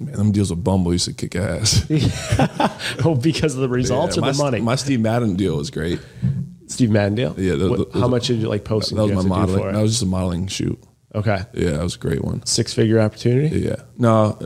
Man, 0.00 0.14
them 0.14 0.32
deals 0.32 0.50
with 0.50 0.62
Bumble 0.64 0.92
used 0.92 1.06
to 1.06 1.12
kick 1.14 1.36
ass. 1.36 1.86
oh 3.04 3.14
because 3.14 3.54
of 3.54 3.60
the 3.60 3.68
results 3.68 4.16
Yeah, 4.16 4.22
or 4.22 4.26
my, 4.26 4.32
the 4.32 4.38
money 4.38 4.60
My 4.60 4.74
Steve 4.76 5.00
Madden 5.00 5.36
deal 5.36 5.56
was 5.56 5.70
great. 5.70 6.00
steve 6.68 6.90
Madden 6.90 7.14
deal 7.14 7.34
Yeah, 7.38 7.54
the- 7.54 7.70
What- 7.70 7.92
the- 7.92 7.98
how 7.98 8.06
the- 8.06 8.12
much 8.12 8.26
did 8.28 8.40
you 8.40 8.48
like 8.48 8.64
posting 8.64 8.96
That 8.96 9.04
was 9.04 9.12
my 9.12 9.22
you 9.22 9.28
have 9.40 9.46
to 9.46 9.52
do 9.52 9.52
modeling. 9.58 9.74
That 9.74 9.82
was 9.82 9.92
just 9.92 10.02
a 10.02 10.06
modeling 10.06 10.46
shoot. 10.48 10.78
okay 11.14 11.42
Yeah, 11.54 11.70
that 11.70 11.82
was 11.82 11.96
a 11.96 11.98
great 11.98 12.24
one. 12.24 12.44
six 12.46 12.72
figure 12.74 13.00
opportunity 13.00 13.60
Yeah. 13.60 13.76
No, 13.98 14.38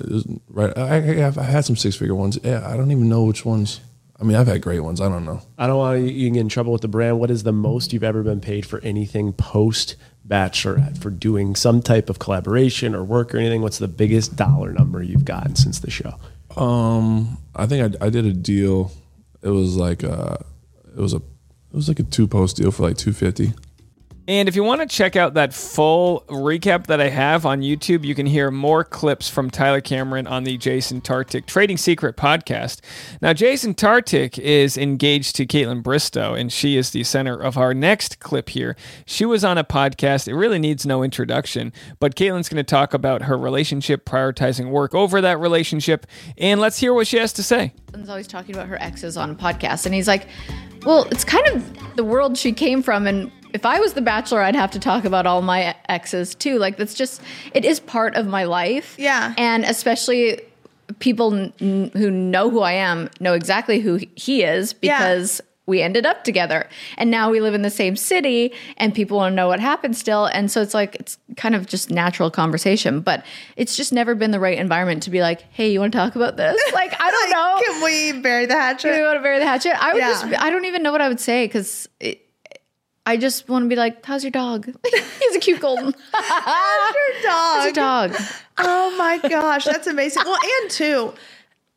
right. 0.49 0.77
I, 0.77 1.23
I, 1.25 1.33
I 1.37 1.43
had 1.43 1.65
some 1.65 1.77
six 1.77 1.97
figure 1.97 2.15
ones. 2.15 2.39
Yeah, 2.45 2.67
I 2.69 2.77
don't 2.77 2.91
even 2.91 3.09
know 3.09 3.25
which 3.25 3.45
ones. 3.45 3.81
I 4.21 4.23
mean, 4.23 4.37
I've 4.37 4.47
had 4.49 4.61
great 4.61 4.81
ones. 4.81 5.01
I 5.01 5.09
don't 5.09 5.25
know. 5.25 5.41
I 5.57 5.67
don't 5.67 5.79
want 5.79 6.03
you 6.03 6.29
to 6.29 6.35
get 6.35 6.41
in 6.41 6.51
trouble 6.51 6.73
with 6.73 6.83
the 6.83 6.89
brand. 6.89 7.19
What 7.19 7.31
is 7.31 7.43
the 7.43 7.53
most 7.53 7.95
you've 7.95 8.05
ever 8.05 8.23
been 8.23 8.41
paid 8.43 8.67
for 8.67 8.79
anything 8.81 9.33
post 9.33 9.97
Bachelorette 10.27 10.99
for 10.99 11.11
doing 11.11 11.57
some 11.57 11.83
type 11.83 12.09
of 12.09 12.19
collaboration 12.19 12.95
or 12.95 13.03
work 13.03 13.35
or 13.35 13.39
anything? 13.39 13.63
What's 13.63 13.79
the 13.79 13.89
biggest 13.89 14.37
dollar 14.37 14.73
number 14.73 15.03
you've 15.03 15.25
gotten 15.25 15.57
since 15.57 15.81
the 15.81 15.91
show? 15.91 16.15
Um, 16.57 17.39
I 17.55 17.67
think 17.67 17.97
I, 18.01 18.07
I 18.07 18.11
did 18.11 18.27
a 18.27 18.33
deal. 18.33 18.93
It 19.43 19.49
was 19.49 19.77
like 19.77 20.05
uh 20.05 20.37
it 20.89 21.01
was 21.01 21.15
a 21.15 21.17
it 21.17 21.77
was 21.77 21.89
like 21.89 21.99
a 21.99 22.05
two 22.05 22.27
post 22.27 22.57
deal 22.57 22.71
for 22.71 22.83
like 22.83 22.97
two 22.97 23.13
fifty. 23.13 23.55
And 24.31 24.49
if 24.49 24.55
you 24.55 24.63
want 24.63 24.81
to 24.81 24.87
check 24.87 25.17
out 25.17 25.35
that 25.35 25.53
full 25.53 26.23
recap 26.29 26.87
that 26.87 27.01
I 27.01 27.09
have 27.09 27.45
on 27.45 27.63
YouTube, 27.63 28.05
you 28.05 28.15
can 28.15 28.27
hear 28.27 28.53
more 28.53 28.85
clips 28.85 29.29
from 29.29 29.51
Tyler 29.51 29.81
Cameron 29.81 30.29
on 30.29 30.45
the 30.45 30.57
Jason 30.57 31.01
Tartick 31.01 31.47
Trading 31.47 31.77
Secret 31.77 32.17
podcast. 32.17 32.79
Now, 33.21 33.33
Jason 33.33 33.75
Tartick 33.75 34.39
is 34.39 34.79
engaged 34.79 35.35
to 35.35 35.47
Kaitlyn 35.47 35.83
Bristowe, 35.83 36.39
and 36.39 36.53
she 36.53 36.77
is 36.77 36.91
the 36.91 37.03
center 37.03 37.35
of 37.35 37.59
our 37.59 37.75
next 37.75 38.21
clip 38.21 38.51
here. 38.51 38.77
She 39.05 39.25
was 39.25 39.43
on 39.43 39.59
a 39.59 39.65
podcast. 39.65 40.29
It 40.29 40.37
really 40.37 40.61
needs 40.61 40.87
no 40.87 41.03
introduction, 41.03 41.73
but 41.99 42.15
Kaitlyn's 42.15 42.49
going 42.49 42.59
to 42.59 42.63
talk 42.63 42.95
about 42.95 43.23
her 43.23 43.37
relationship, 43.37 44.05
prioritizing 44.05 44.71
work 44.71 44.95
over 44.95 45.21
that 45.21 45.41
relationship, 45.41 46.07
and 46.39 46.61
let's 46.61 46.79
hear 46.79 46.95
what 46.95 47.09
she 47.09 47.17
has 47.17 47.33
to 47.33 47.43
say. 47.43 47.73
Kaitlyn's 47.87 48.09
always 48.09 48.29
talking 48.29 48.55
about 48.55 48.69
her 48.69 48.81
exes 48.81 49.17
on 49.17 49.35
podcasts, 49.35 49.87
and 49.87 49.95
he's 49.95 50.07
like, 50.07 50.29
"Well, 50.87 51.09
it's 51.11 51.25
kind 51.25 51.49
of 51.49 51.97
the 51.97 52.05
world 52.05 52.39
she 52.39 52.53
came 52.53 52.81
from, 52.81 53.09
and 53.09 53.33
if 53.53 53.67
I 53.67 53.81
was 53.81 53.93
the 53.95 54.01
Bachelor, 54.03 54.43
I'd 54.43 54.55
have 54.57 54.71
to 54.73 54.79
talk 54.79 55.05
about 55.05 55.27
all 55.27 55.43
my 55.43 55.75
exes 55.89 56.35
too. 56.35 56.59
Like 56.59 56.77
that's 56.77 56.95
just 56.95 57.21
it 57.55 57.65
is 57.65 57.81
part 57.81 58.15
of 58.17 58.27
my 58.27 58.45
life. 58.45 58.97
Yeah. 58.99 59.35
and 59.39 59.65
especially 59.65 60.41
people 60.99 61.35
n- 61.61 61.91
who 61.95 62.11
know 62.11 62.51
who 62.51 62.61
I 62.61 62.73
am 62.73 63.09
know 63.21 63.35
exactly 63.35 63.81
who 63.81 64.01
he 64.17 64.43
is 64.43 64.75
Yeah. 64.83 64.99
because." 64.99 65.41
We 65.67 65.83
ended 65.83 66.05
up 66.05 66.25
together 66.25 66.69
and 66.99 67.13
now 67.13 67.31
we 67.31 67.41
live 67.41 67.55
in 67.55 67.63
the 67.63 67.71
same 67.71 67.95
city 67.95 68.53
and 68.77 68.93
people 68.93 69.19
want 69.19 69.31
to 69.33 69.37
know 69.37 69.47
what 69.47 69.61
happened 69.61 69.97
still. 69.97 70.25
And 70.27 70.51
so 70.51 70.61
it's 70.63 70.75
like, 70.75 70.97
it's 70.97 71.17
kind 71.37 71.55
of 71.55 71.67
just 71.67 71.91
natural 71.93 72.29
conversation, 72.29 73.03
but 73.03 73.25
it's 73.57 73.77
just 73.77 73.93
never 73.93 74.17
been 74.17 74.33
the 74.33 74.41
right 74.41 74.59
environment 74.59 75.05
to 75.05 75.11
be 75.11 75.21
like, 75.21 75.43
hey, 75.53 75.71
you 75.71 75.79
want 75.79 75.93
to 75.93 75.99
talk 75.99 76.17
about 76.17 76.37
this? 76.37 76.61
Like, 76.75 76.93
I 77.01 77.11
don't 77.13 77.31
know. 77.31 77.63
Can 77.65 77.85
we 77.85 78.21
bury 78.21 78.47
the 78.47 78.55
hatchet? 78.55 78.91
Do 78.91 78.97
you 78.99 79.05
want 79.05 79.19
to 79.19 79.23
bury 79.23 79.39
the 79.39 79.47
hatchet? 79.47 79.81
I 79.81 79.93
would 79.93 80.01
Yeah. 80.01 80.09
just, 80.09 80.25
I 80.43 80.51
don't 80.51 80.65
even 80.65 80.83
know 80.83 80.91
what 80.91 81.03
I 81.03 81.09
would 81.09 81.21
say 81.21 81.47
because 81.47 81.89
I 83.07 83.17
just 83.17 83.49
want 83.49 83.65
to 83.65 83.69
be 83.69 83.77
like, 83.77 84.05
how's 84.05 84.23
your 84.23 84.31
dog? 84.31 84.67
He's 85.21 85.37
a 85.37 85.41
cute 85.41 85.61
golden. 85.61 85.95
How's 86.13 86.95
your 86.95 87.23
dog? 87.23 87.33
How's 87.33 87.65
your 87.65 87.73
dog? 87.73 88.17
Oh 88.59 88.97
my 88.97 89.19
gosh, 89.29 89.65
that's 89.65 89.87
amazing. 89.87 90.23
Well, 90.27 90.39
and 90.63 90.71
two, 90.71 91.15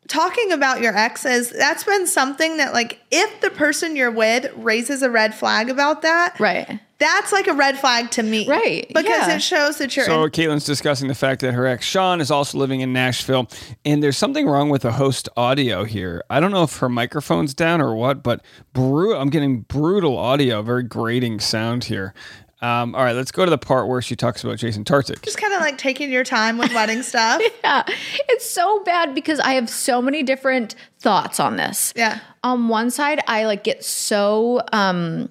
talking 0.06 0.52
about 0.52 0.80
your 0.80 0.96
exes, 0.96 1.50
that's 1.50 1.84
been 1.84 2.06
something 2.06 2.58
that 2.58 2.72
like 2.74 3.00
if 3.10 3.40
the 3.40 3.50
person 3.50 3.96
you're 3.96 4.10
with 4.10 4.52
raises 4.56 5.02
a 5.02 5.10
red 5.10 5.34
flag 5.34 5.70
about 5.70 6.02
that, 6.02 6.38
Right. 6.38 6.78
That's 6.98 7.32
like 7.32 7.48
a 7.48 7.52
red 7.52 7.78
flag 7.78 8.10
to 8.12 8.22
me. 8.22 8.48
Right, 8.48 8.86
Because 8.88 9.06
yeah. 9.28 9.34
it 9.36 9.42
shows 9.42 9.78
that 9.78 9.96
you're 9.96 10.06
So 10.06 10.24
in, 10.24 10.30
Kaitlyn's 10.30 10.64
discussing 10.64 11.08
the 11.08 11.14
fact 11.14 11.40
that 11.40 11.52
her 11.54 11.66
ex 11.66 11.84
Shawn 11.84 12.20
is 12.20 12.30
also 12.30 12.56
living 12.58 12.80
in 12.82 12.92
Nashville, 12.92 13.48
and 13.84 14.02
there's 14.02 14.16
something 14.16 14.46
wrong 14.46 14.68
with 14.70 14.82
the 14.82 14.92
host 14.92 15.28
audio 15.36 15.84
here. 15.84 16.22
I 16.30 16.38
don't 16.40 16.52
know 16.52 16.62
if 16.62 16.76
her 16.78 16.88
microphone's 16.88 17.52
down 17.52 17.80
or 17.80 17.94
what, 17.96 18.22
but 18.22 18.44
bru- 18.72 19.16
I'm 19.16 19.28
getting 19.28 19.62
brutal 19.62 20.16
audio, 20.16 20.62
very 20.62 20.84
grating 20.84 21.40
sound 21.40 21.84
here. 21.84 22.14
Um, 22.62 22.94
all 22.94 23.04
right, 23.04 23.14
let's 23.14 23.30
go 23.32 23.44
to 23.44 23.50
the 23.50 23.58
part 23.58 23.88
where 23.88 24.00
she 24.00 24.16
talks 24.16 24.42
about 24.42 24.56
Jason 24.56 24.84
Tartick. 24.84 25.20
just 25.22 25.36
kind 25.36 25.52
of 25.52 25.60
like 25.60 25.76
taking 25.76 26.10
your 26.10 26.24
time 26.24 26.56
with 26.56 26.72
wedding 26.72 27.02
stuff. 27.12 27.42
Yeah. 27.62 27.82
It's 28.28 28.48
so 28.48 28.82
bad 28.84 29.14
because 29.14 29.38
I 29.40 29.54
have 29.54 29.68
so 29.68 30.00
many 30.00 30.22
different 30.22 30.74
thoughts 30.98 31.38
on 31.40 31.56
this. 31.56 31.92
Yeah. 31.94 32.20
On 32.42 32.68
one 32.68 32.90
side, 32.90 33.20
I 33.26 33.44
like 33.44 33.64
get 33.64 33.84
so 33.84 34.62
um 34.72 35.28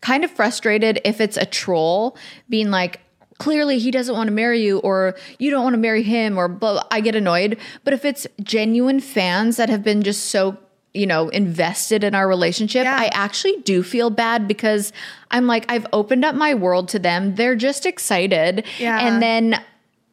kind 0.00 0.24
of 0.24 0.30
frustrated 0.30 1.00
if 1.04 1.20
it's 1.20 1.36
a 1.36 1.46
troll 1.46 2.16
being 2.48 2.70
like 2.70 3.00
clearly 3.38 3.78
he 3.78 3.90
doesn't 3.90 4.14
want 4.14 4.28
to 4.28 4.32
marry 4.32 4.62
you 4.62 4.78
or 4.78 5.16
you 5.38 5.50
don't 5.50 5.64
want 5.64 5.74
to 5.74 5.78
marry 5.78 6.02
him 6.02 6.38
or 6.38 6.46
blah, 6.48 6.74
blah. 6.74 6.86
I 6.90 7.00
get 7.00 7.14
annoyed. 7.14 7.58
But 7.84 7.94
if 7.94 8.04
it's 8.04 8.26
genuine 8.42 9.00
fans 9.00 9.56
that 9.56 9.68
have 9.68 9.82
been 9.82 10.02
just 10.02 10.26
so 10.26 10.58
you 10.92 11.06
know, 11.06 11.28
invested 11.28 12.02
in 12.02 12.16
our 12.16 12.26
relationship, 12.26 12.82
Yeah. 12.82 12.96
I 12.96 13.10
actually 13.12 13.56
do 13.58 13.84
feel 13.84 14.10
bad 14.10 14.48
because 14.48 14.92
I'm 15.30 15.46
like, 15.46 15.64
I've 15.68 15.86
opened 15.92 16.24
up 16.24 16.34
my 16.34 16.52
world 16.54 16.88
to 16.88 16.98
them. 16.98 17.36
They're 17.36 17.54
just 17.54 17.86
excited. 17.86 18.64
Yeah. 18.80 18.98
And 18.98 19.22
then 19.22 19.62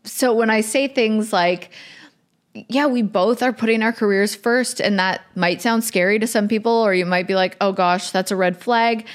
so 0.03 0.33
when 0.33 0.49
I 0.49 0.61
say 0.61 0.87
things 0.87 1.33
like, 1.33 1.71
yeah, 2.53 2.85
we 2.85 3.01
both 3.01 3.43
are 3.43 3.53
putting 3.53 3.83
our 3.83 3.93
careers 3.93 4.35
first, 4.35 4.79
and 4.79 4.97
that 4.99 5.21
might 5.35 5.61
sound 5.61 5.83
scary 5.83 6.17
to 6.19 6.27
some 6.27 6.47
people, 6.47 6.71
or 6.71 6.93
you 6.93 7.05
might 7.05 7.27
be 7.27 7.35
like, 7.35 7.55
oh 7.61 7.71
gosh, 7.71 8.11
that's 8.11 8.31
a 8.31 8.35
red 8.35 8.57
flag. 8.57 9.05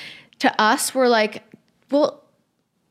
To 0.43 0.61
us, 0.61 0.93
we're 0.93 1.07
like, 1.09 1.45
well, 1.91 2.21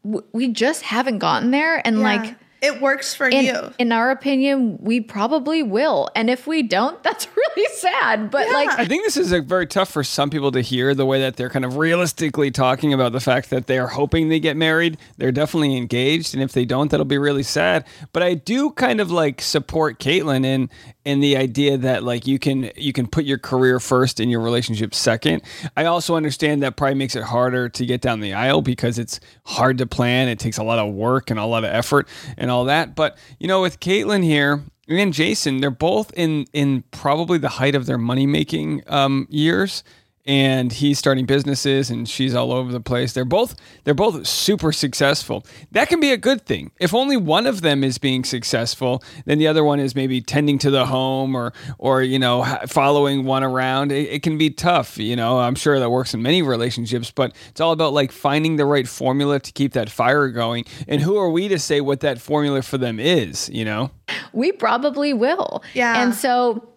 w- 0.06 0.26
we 0.32 0.48
just 0.48 0.84
haven't 0.84 1.20
gotten 1.20 1.52
there. 1.52 1.86
And 1.86 1.98
Yeah. 1.98 2.04
like, 2.04 2.36
it 2.62 2.80
works 2.80 3.16
for 3.16 3.28
in, 3.28 3.46
you. 3.46 3.74
in 3.80 3.92
our 3.92 4.12
opinion, 4.12 4.78
we 4.80 5.02
probably 5.02 5.64
will. 5.64 6.10
And 6.16 6.30
if 6.30 6.46
we 6.46 6.62
don't, 6.62 7.02
that's 7.04 7.28
really 7.36 7.68
sad. 7.76 8.30
But 8.30 8.48
Yeah. 8.48 8.54
like, 8.54 8.70
I 8.80 8.86
think 8.86 9.04
this 9.04 9.18
is 9.18 9.32
a 9.32 9.42
very 9.42 9.66
tough 9.66 9.90
for 9.90 10.04
some 10.04 10.30
people 10.30 10.52
to 10.52 10.62
hear 10.62 10.94
the 10.94 11.06
way 11.06 11.20
that 11.22 11.38
they're 11.38 11.50
kind 11.50 11.66
of 11.66 11.78
realistically 11.78 12.52
talking 12.52 12.94
about 12.94 13.14
the 13.14 13.20
fact 13.20 13.50
that 13.50 13.66
they 13.66 13.80
are 13.80 13.88
hoping 13.88 14.30
they 14.30 14.40
get 14.40 14.56
married. 14.56 14.98
They're 15.18 15.32
definitely 15.32 15.76
engaged, 15.76 16.34
and 16.36 16.44
if 16.44 16.52
they 16.52 16.66
don't, 16.66 16.92
that'll 16.92 17.06
be 17.06 17.18
really 17.18 17.44
sad. 17.44 17.84
But 18.14 18.22
I 18.22 18.36
do 18.36 18.70
kind 18.72 19.02
of 19.02 19.10
like 19.12 19.42
support 19.42 20.00
Kaitlyn 20.00 20.46
in 20.46 20.70
in 21.04 21.20
the 21.20 21.36
idea 21.36 21.80
that 21.80 22.04
like 22.04 22.28
you 22.28 22.38
can 22.38 22.70
you 22.76 22.94
can 22.94 23.08
put 23.08 23.26
your 23.26 23.40
career 23.40 23.80
first 23.80 24.20
and 24.20 24.30
your 24.30 24.40
relationship 24.40 24.94
second. 24.94 25.42
I 25.76 25.86
also 25.86 26.16
understand 26.16 26.62
that 26.62 26.76
probably 26.76 26.94
makes 26.94 27.16
it 27.16 27.24
harder 27.24 27.70
to 27.70 27.86
get 27.88 28.02
down 28.02 28.20
the 28.20 28.34
aisle 28.34 28.62
because 28.62 29.00
it's 29.00 29.20
hard 29.46 29.80
to 29.80 29.88
plan. 29.88 30.28
It 30.28 30.38
takes 30.38 30.60
a 30.60 30.64
lot 30.64 30.78
of 30.78 30.94
work 30.94 31.32
and 31.32 31.40
a 31.40 31.46
lot 31.46 31.64
of 31.64 31.72
effort 31.72 32.08
and 32.38 32.51
all 32.52 32.66
that. 32.66 32.96
But 32.96 33.18
you 33.40 33.48
know, 33.48 33.62
with 33.62 33.80
Kaitlyn 33.80 34.24
here 34.24 34.64
and 34.88 35.14
Jason, 35.14 35.62
they're 35.62 35.72
both 35.72 36.12
in 36.14 36.46
in 36.54 36.84
probably 36.92 37.38
the 37.38 37.50
height 37.50 37.76
of 37.76 37.86
their 37.86 37.98
money 37.98 38.28
making 38.28 38.84
um, 38.88 39.28
years. 39.30 39.84
And 40.26 40.72
he's 40.72 41.00
starting 41.00 41.26
businesses, 41.26 41.90
and 41.90 42.08
she's 42.08 42.36
all 42.36 42.52
over 42.52 42.72
the 42.72 42.80
place. 42.80 43.14
They're 43.14 43.26
both 43.26 43.56
they're 43.84 43.94
both 43.94 44.28
super 44.28 44.72
successful. 44.72 45.46
That 45.72 45.90
can 45.90 46.00
be 46.00 46.12
a 46.12 46.18
good 46.18 46.46
thing. 46.46 46.72
If 46.80 46.94
only 46.94 47.18
one 47.18 47.48
of 47.48 47.62
them 47.62 47.84
is 47.84 47.98
being 47.98 48.24
successful, 48.24 49.04
then 49.26 49.40
the 49.40 49.48
other 49.48 49.64
one 49.64 49.80
is 49.80 49.96
maybe 49.96 50.22
tending 50.22 50.60
to 50.60 50.70
the 50.72 50.86
home 50.86 51.36
or 51.36 51.54
or 51.80 52.04
you 52.04 52.20
know 52.20 52.44
following 52.68 53.26
one 53.26 53.44
around. 53.44 53.92
It, 53.92 54.10
it 54.10 54.24
can 54.24 54.38
be 54.38 54.50
tough. 54.52 54.98
You 54.98 55.16
know, 55.16 55.40
I'm 55.40 55.56
sure 55.56 55.80
that 55.80 55.90
works 55.90 56.14
in 56.14 56.22
many 56.22 56.42
relationships, 56.42 57.12
but 57.12 57.36
it's 57.50 57.62
all 57.62 57.72
about 57.72 57.94
like 57.94 58.12
finding 58.12 58.58
the 58.58 58.66
right 58.66 58.88
formula 58.88 59.40
to 59.40 59.52
keep 59.52 59.74
that 59.74 59.90
fire 59.90 60.28
going. 60.30 60.66
And 60.88 61.02
who 61.02 61.18
are 61.18 61.30
we 61.30 61.48
to 61.48 61.58
say 61.58 61.82
what 61.82 62.02
that 62.02 62.20
formula 62.20 62.62
for 62.62 62.78
them 62.78 63.00
is? 63.00 63.50
You 63.50 63.66
know. 63.66 63.92
we 64.34 64.52
probably 64.52 65.14
will. 65.14 65.64
Yeah. 65.74 66.02
And 66.02 66.14
so 66.14 66.68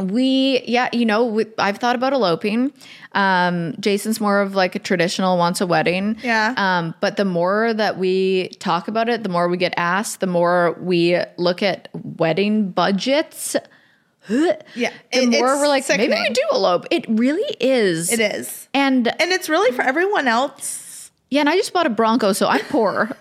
we, 0.00 0.62
yeah, 0.66 0.88
you 0.92 1.04
know, 1.04 1.24
we, 1.24 1.46
I've 1.58 1.78
thought 1.78 1.96
about 1.96 2.12
eloping. 2.12 2.72
Um, 3.12 3.74
Jason's 3.80 4.20
more 4.20 4.40
of 4.40 4.54
like 4.54 4.74
a 4.74 4.78
traditional 4.78 5.36
wants 5.38 5.60
a 5.60 5.66
wedding. 5.66 6.16
Yeah. 6.22 6.54
Um, 6.56 6.94
but 7.00 7.16
the 7.16 7.24
more 7.24 7.74
that 7.74 7.98
we 7.98 8.48
talk 8.60 8.88
about 8.88 9.08
it, 9.08 9.22
the 9.22 9.28
more 9.28 9.48
we 9.48 9.56
get 9.56 9.74
asked, 9.76 10.20
the 10.20 10.26
more 10.26 10.76
we 10.80 11.18
look 11.36 11.62
at 11.62 11.88
wedding 11.92 12.70
budgets. 12.70 13.56
yeah. 14.28 14.52
The 14.74 14.92
it- 15.12 15.30
more 15.30 15.56
we're 15.56 15.68
like, 15.68 15.88
maybe 15.88 16.12
we 16.12 16.30
do 16.30 16.42
elope. 16.52 16.86
It 16.90 17.06
really 17.08 17.56
is. 17.60 18.12
It 18.12 18.20
is. 18.20 18.68
And 18.74 19.08
And 19.08 19.32
it's 19.32 19.48
really 19.48 19.72
for 19.74 19.82
everyone 19.82 20.28
else. 20.28 21.10
yeah, 21.30 21.40
and 21.40 21.48
I 21.48 21.56
just 21.56 21.72
bought 21.72 21.86
a 21.86 21.90
Bronco, 21.90 22.32
so 22.32 22.46
I'm 22.46 22.64
poor. 22.66 23.10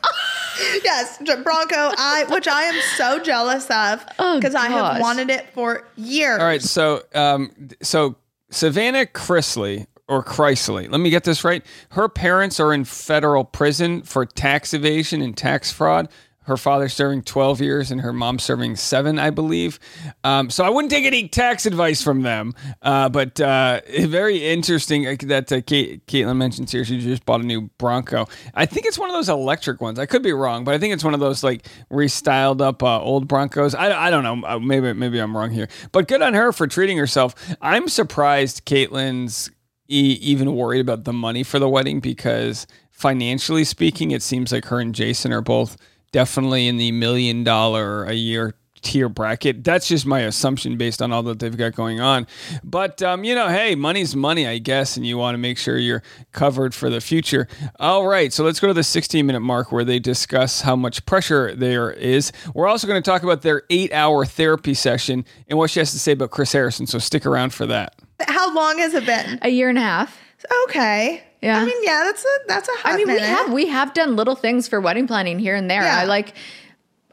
Yes, 0.84 1.18
Bronco, 1.44 1.76
I 1.98 2.26
which 2.30 2.48
I 2.48 2.64
am 2.64 2.82
so 2.96 3.20
jealous 3.20 3.66
of 3.70 4.06
Oh, 4.20 4.40
because 4.40 4.56
I 4.56 4.68
have 4.68 5.02
wanted 5.02 5.30
it 5.30 5.48
for 5.54 5.88
years. 5.96 6.40
All 6.40 6.46
right, 6.46 6.62
so 6.62 7.04
um, 7.14 7.52
so 7.82 8.16
Savannah 8.50 9.06
Chrisley 9.06 9.88
or 10.08 10.24
Chrysley, 10.24 10.90
let 10.90 11.02
me 11.02 11.10
get 11.10 11.24
this 11.26 11.44
right. 11.44 11.66
Her 11.90 12.08
parents 12.08 12.60
are 12.60 12.74
in 12.74 12.86
federal 12.86 13.44
prison 13.44 14.04
for 14.04 14.26
tax 14.26 14.74
evasion 14.74 15.22
and 15.22 15.36
tax 15.36 15.72
fraud. 15.72 16.08
Her 16.48 16.58
father 16.58 16.88
serving 16.90 17.24
12 17.24 17.60
years 17.62 17.92
and 17.92 18.00
her 18.02 18.14
mom 18.14 18.40
serving 18.40 18.78
seven, 18.78 19.20
I 19.20 19.30
believe. 19.32 19.80
Um, 20.24 20.50
so 20.50 20.64
I 20.64 20.70
wouldn't 20.70 20.92
take 20.92 21.06
any 21.06 21.28
tax 21.28 21.66
advice 21.66 22.02
from 22.02 22.22
them. 22.22 22.54
Uh, 22.82 23.10
but 23.10 23.40
uh, 23.40 23.82
very 24.08 24.44
interesting 24.48 25.06
uh, 25.06 25.16
that 25.24 25.52
uh, 25.52 25.60
Kate, 25.62 26.08
Kaitlyn 26.08 26.38
mentions 26.38 26.72
here. 26.72 26.86
She 26.86 27.00
just 27.02 27.26
bought 27.26 27.42
a 27.42 27.44
new 27.46 27.70
Bronco. 27.78 28.28
I 28.56 28.66
think 28.66 28.86
it's 28.86 28.98
one 28.98 29.10
of 29.10 29.14
those 29.14 29.28
electric 29.30 29.82
ones. 29.82 30.00
I 30.00 30.06
could 30.06 30.24
be 30.24 30.32
wrong, 30.32 30.64
but 30.64 30.74
I 30.74 30.78
think 30.78 30.94
it's 30.94 31.04
one 31.04 31.14
of 31.14 31.20
those 31.20 31.44
like 31.44 31.68
restyled 31.92 32.62
up 32.62 32.82
uh, 32.82 33.02
old 33.02 33.28
Broncos. 33.28 33.76
I, 33.76 34.08
I 34.08 34.10
don't 34.10 34.24
know. 34.24 34.48
Uh, 34.48 34.60
Maybe 34.60 34.94
maybe 34.94 35.20
I'm 35.20 35.36
wrong 35.36 35.52
here. 35.52 35.68
But 35.92 36.08
good 36.08 36.22
on 36.22 36.34
her 36.34 36.52
for 36.54 36.66
treating 36.66 36.98
herself. 36.98 37.36
I'm 37.62 37.90
surprised 37.90 38.66
Kaitlyn's 38.66 39.52
e- 39.90 40.18
even 40.22 40.56
worried 40.56 40.80
about 40.82 41.04
the 41.04 41.14
money 41.14 41.44
for 41.44 41.60
the 41.60 41.68
wedding 41.70 42.00
because 42.00 42.68
financially 42.92 43.64
speaking, 43.64 44.12
it 44.12 44.22
seems 44.24 44.52
like 44.52 44.66
her 44.66 44.80
and 44.80 44.96
Jason 44.96 45.32
are 45.34 45.42
both 45.42 45.78
definitely 46.12 46.68
in 46.68 46.78
the 46.78 46.92
million 46.92 47.44
dollar 47.44 48.06
a 48.06 48.14
year 48.14 48.56
tier 48.82 49.10
bracket. 49.10 49.64
That's 49.64 49.88
just 49.88 50.06
my 50.06 50.22
assumption 50.22 50.78
based 50.78 51.02
on 51.02 51.12
all 51.12 51.24
that 51.24 51.40
they've 51.40 51.56
got 51.56 51.74
going 51.76 52.00
on. 52.00 52.28
But 52.64 53.02
um, 53.02 53.24
you 53.24 53.36
know, 53.36 53.50
hey, 53.50 53.76
money's 53.76 54.16
money, 54.16 54.48
I 54.48 54.60
guess, 54.60 54.98
and 54.98 55.06
you 55.06 55.18
want 55.18 55.34
to 55.34 55.40
make 55.40 55.58
sure 55.58 55.78
you're 55.78 56.04
covered 56.32 56.74
for 56.74 56.90
the 56.90 57.02
future. 57.02 57.48
All 57.80 58.08
right, 58.08 58.32
so 58.32 58.44
let's 58.44 58.60
go 58.60 58.68
to 58.68 58.74
the 58.74 58.84
16 58.84 59.26
minute 59.26 59.42
mark 59.42 59.72
where 59.72 59.84
they 59.84 60.00
discuss 60.00 60.62
how 60.62 60.76
much 60.76 61.06
pressure 61.06 61.56
there 61.56 61.92
is. 61.92 62.32
We're 62.54 62.68
also 62.68 62.88
going 62.88 63.02
to 63.02 63.10
talk 63.10 63.24
about 63.24 63.42
their 63.42 63.64
eight 63.70 63.92
hour 63.94 64.26
therapy 64.26 64.74
session 64.74 65.26
and 65.48 65.58
what 65.58 65.70
she 65.70 65.80
has 65.80 65.92
to 65.92 66.00
say 66.00 66.14
about 66.14 66.32
Chris 66.32 66.52
Harrison. 66.52 66.88
So 66.88 67.00
stick 67.00 67.26
around 67.26 67.54
for 67.54 67.66
that. 67.66 67.96
How 68.22 68.54
long 68.54 68.78
has 68.80 68.94
it 68.94 69.06
been? 69.06 69.40
a 69.42 69.50
year 69.50 69.70
and 69.70 69.78
a 69.78 69.82
half. 69.82 70.18
Okay. 70.66 71.24
Yeah. 71.42 71.60
I 71.60 71.66
mean, 71.66 71.84
yeah, 71.84 72.02
that's 72.06 72.24
a 72.24 72.48
that's 72.48 72.68
a 72.68 72.72
hot 72.74 72.94
I 72.94 72.98
mean, 72.98 73.08
we 73.08 73.20
have 73.20 73.54
we 73.54 73.68
have 73.68 73.94
done 73.94 74.16
little 74.16 74.36
things 74.36 74.68
for 74.68 74.82
wedding 74.82 75.08
planning 75.08 75.38
here 75.40 75.56
and 75.56 75.70
there. 75.70 75.84
Yeah. 75.84 76.00
I 76.00 76.06
like 76.06 76.34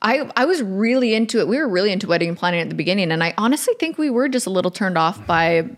I 0.01 0.31
I 0.37 0.45
was 0.47 0.63
really 0.63 1.15
into 1.15 1.41
it. 1.41 1.49
We 1.49 1.59
were 1.59 1.69
really 1.69 1.93
into 1.93 2.07
wedding 2.07 2.35
planning 2.35 2.61
at 2.61 2.69
the 2.69 2.75
beginning 2.75 3.13
and 3.13 3.23
I 3.23 3.35
honestly 3.37 3.75
think 3.79 3.99
we 3.99 4.11
were 4.11 4.29
just 4.29 4.47
a 4.47 4.51
little 4.51 4.71
turned 4.71 4.97
off 4.97 5.27
by 5.27 5.69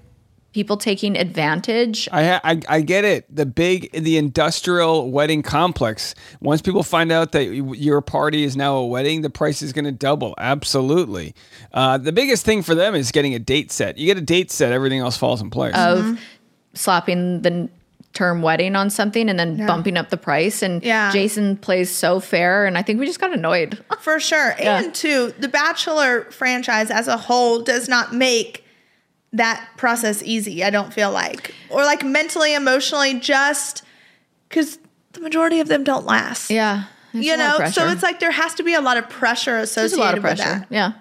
people 0.52 0.76
taking 0.78 1.18
advantage. 1.18 2.09
I, 2.12 2.40
I 2.42 2.61
I 2.68 2.80
get 2.80 3.04
it. 3.04 3.26
The 3.35 3.44
big 3.44 3.90
the 3.92 4.16
industrial 4.16 5.11
wedding 5.11 5.42
complex. 5.42 6.14
Once 6.40 6.62
people 6.62 6.82
find 6.82 7.12
out 7.12 7.32
that 7.32 7.44
your 7.44 8.00
party 8.00 8.44
is 8.44 8.56
now 8.56 8.76
a 8.76 8.87
wedding, 8.87 9.20
the 9.22 9.28
price 9.28 9.61
is 9.61 9.72
going 9.72 9.85
to 9.85 9.92
double. 9.92 10.35
Absolutely. 10.38 11.35
Uh, 11.74 11.98
the 11.98 12.12
biggest 12.12 12.44
thing 12.46 12.62
for 12.62 12.74
them 12.74 12.94
is 12.94 13.11
getting 13.12 13.35
a 13.35 13.38
date 13.38 13.70
set. 13.70 13.98
You 13.98 14.06
get 14.06 14.16
a 14.16 14.22
date 14.22 14.50
set, 14.50 14.72
everything 14.72 15.00
else 15.00 15.16
falls 15.16 15.42
in 15.42 15.50
place. 15.50 15.74
of 15.76 16.18
slapping 16.72 17.42
the 17.42 17.50
n- 17.50 17.70
term 18.16 18.40
wedding 18.40 18.74
on 18.74 18.88
something 18.88 19.29
and 19.29 19.38
then 19.38 19.64
bumping 19.66 19.96
up 19.96 20.09
the 20.09 20.16
price 20.16 20.62
and 20.62 20.83
Yeah. 20.83 21.12
Jason 21.12 21.57
plays 21.59 21.90
so 21.90 22.18
fair 22.18 22.64
and 22.66 22.79
I 22.79 22.83
think 22.83 22.98
we 22.98 23.05
just 23.07 23.20
got 23.20 23.33
annoyed. 23.33 23.79
For 24.00 24.18
sure. 24.18 24.55
Yeah. 24.59 24.83
And 24.83 24.94
two, 24.94 25.33
the 25.38 25.48
Bachelor 25.48 26.22
franchise 26.31 26.90
as 26.90 27.09
a 27.09 27.16
whole 27.18 27.61
does 27.61 27.88
not 27.88 28.14
make 28.14 28.64
that 29.33 29.68
process 29.76 30.22
easy, 30.22 30.64
I 30.64 30.70
don't 30.70 30.94
feel 30.94 31.11
like. 31.12 31.55
Or 31.68 31.85
like 31.85 32.02
mentally, 32.02 32.55
emotionally, 32.55 33.20
just 33.20 33.83
because 34.48 34.79
the 35.12 35.20
majority 35.20 35.61
of 35.61 35.68
them 35.68 35.85
don't 35.85 36.07
last. 36.07 36.50
Yeah. 36.50 36.85
You 37.12 37.35
a 37.35 37.37
lot 37.37 37.55
of 37.55 37.61
know, 37.61 37.70
so 37.70 37.88
it's 37.88 38.02
like 38.02 38.18
there 38.20 38.31
has 38.31 38.55
to 38.55 38.62
be 38.62 38.72
a 38.74 38.81
lot 38.81 38.96
of 38.96 39.09
pressure 39.11 39.59
associated 39.59 39.98
a 39.98 40.05
lot 40.05 40.16
of 40.18 40.24
with 40.24 40.37
pressure. 40.38 40.61
that. 40.61 40.66
Yeah. 40.70 40.92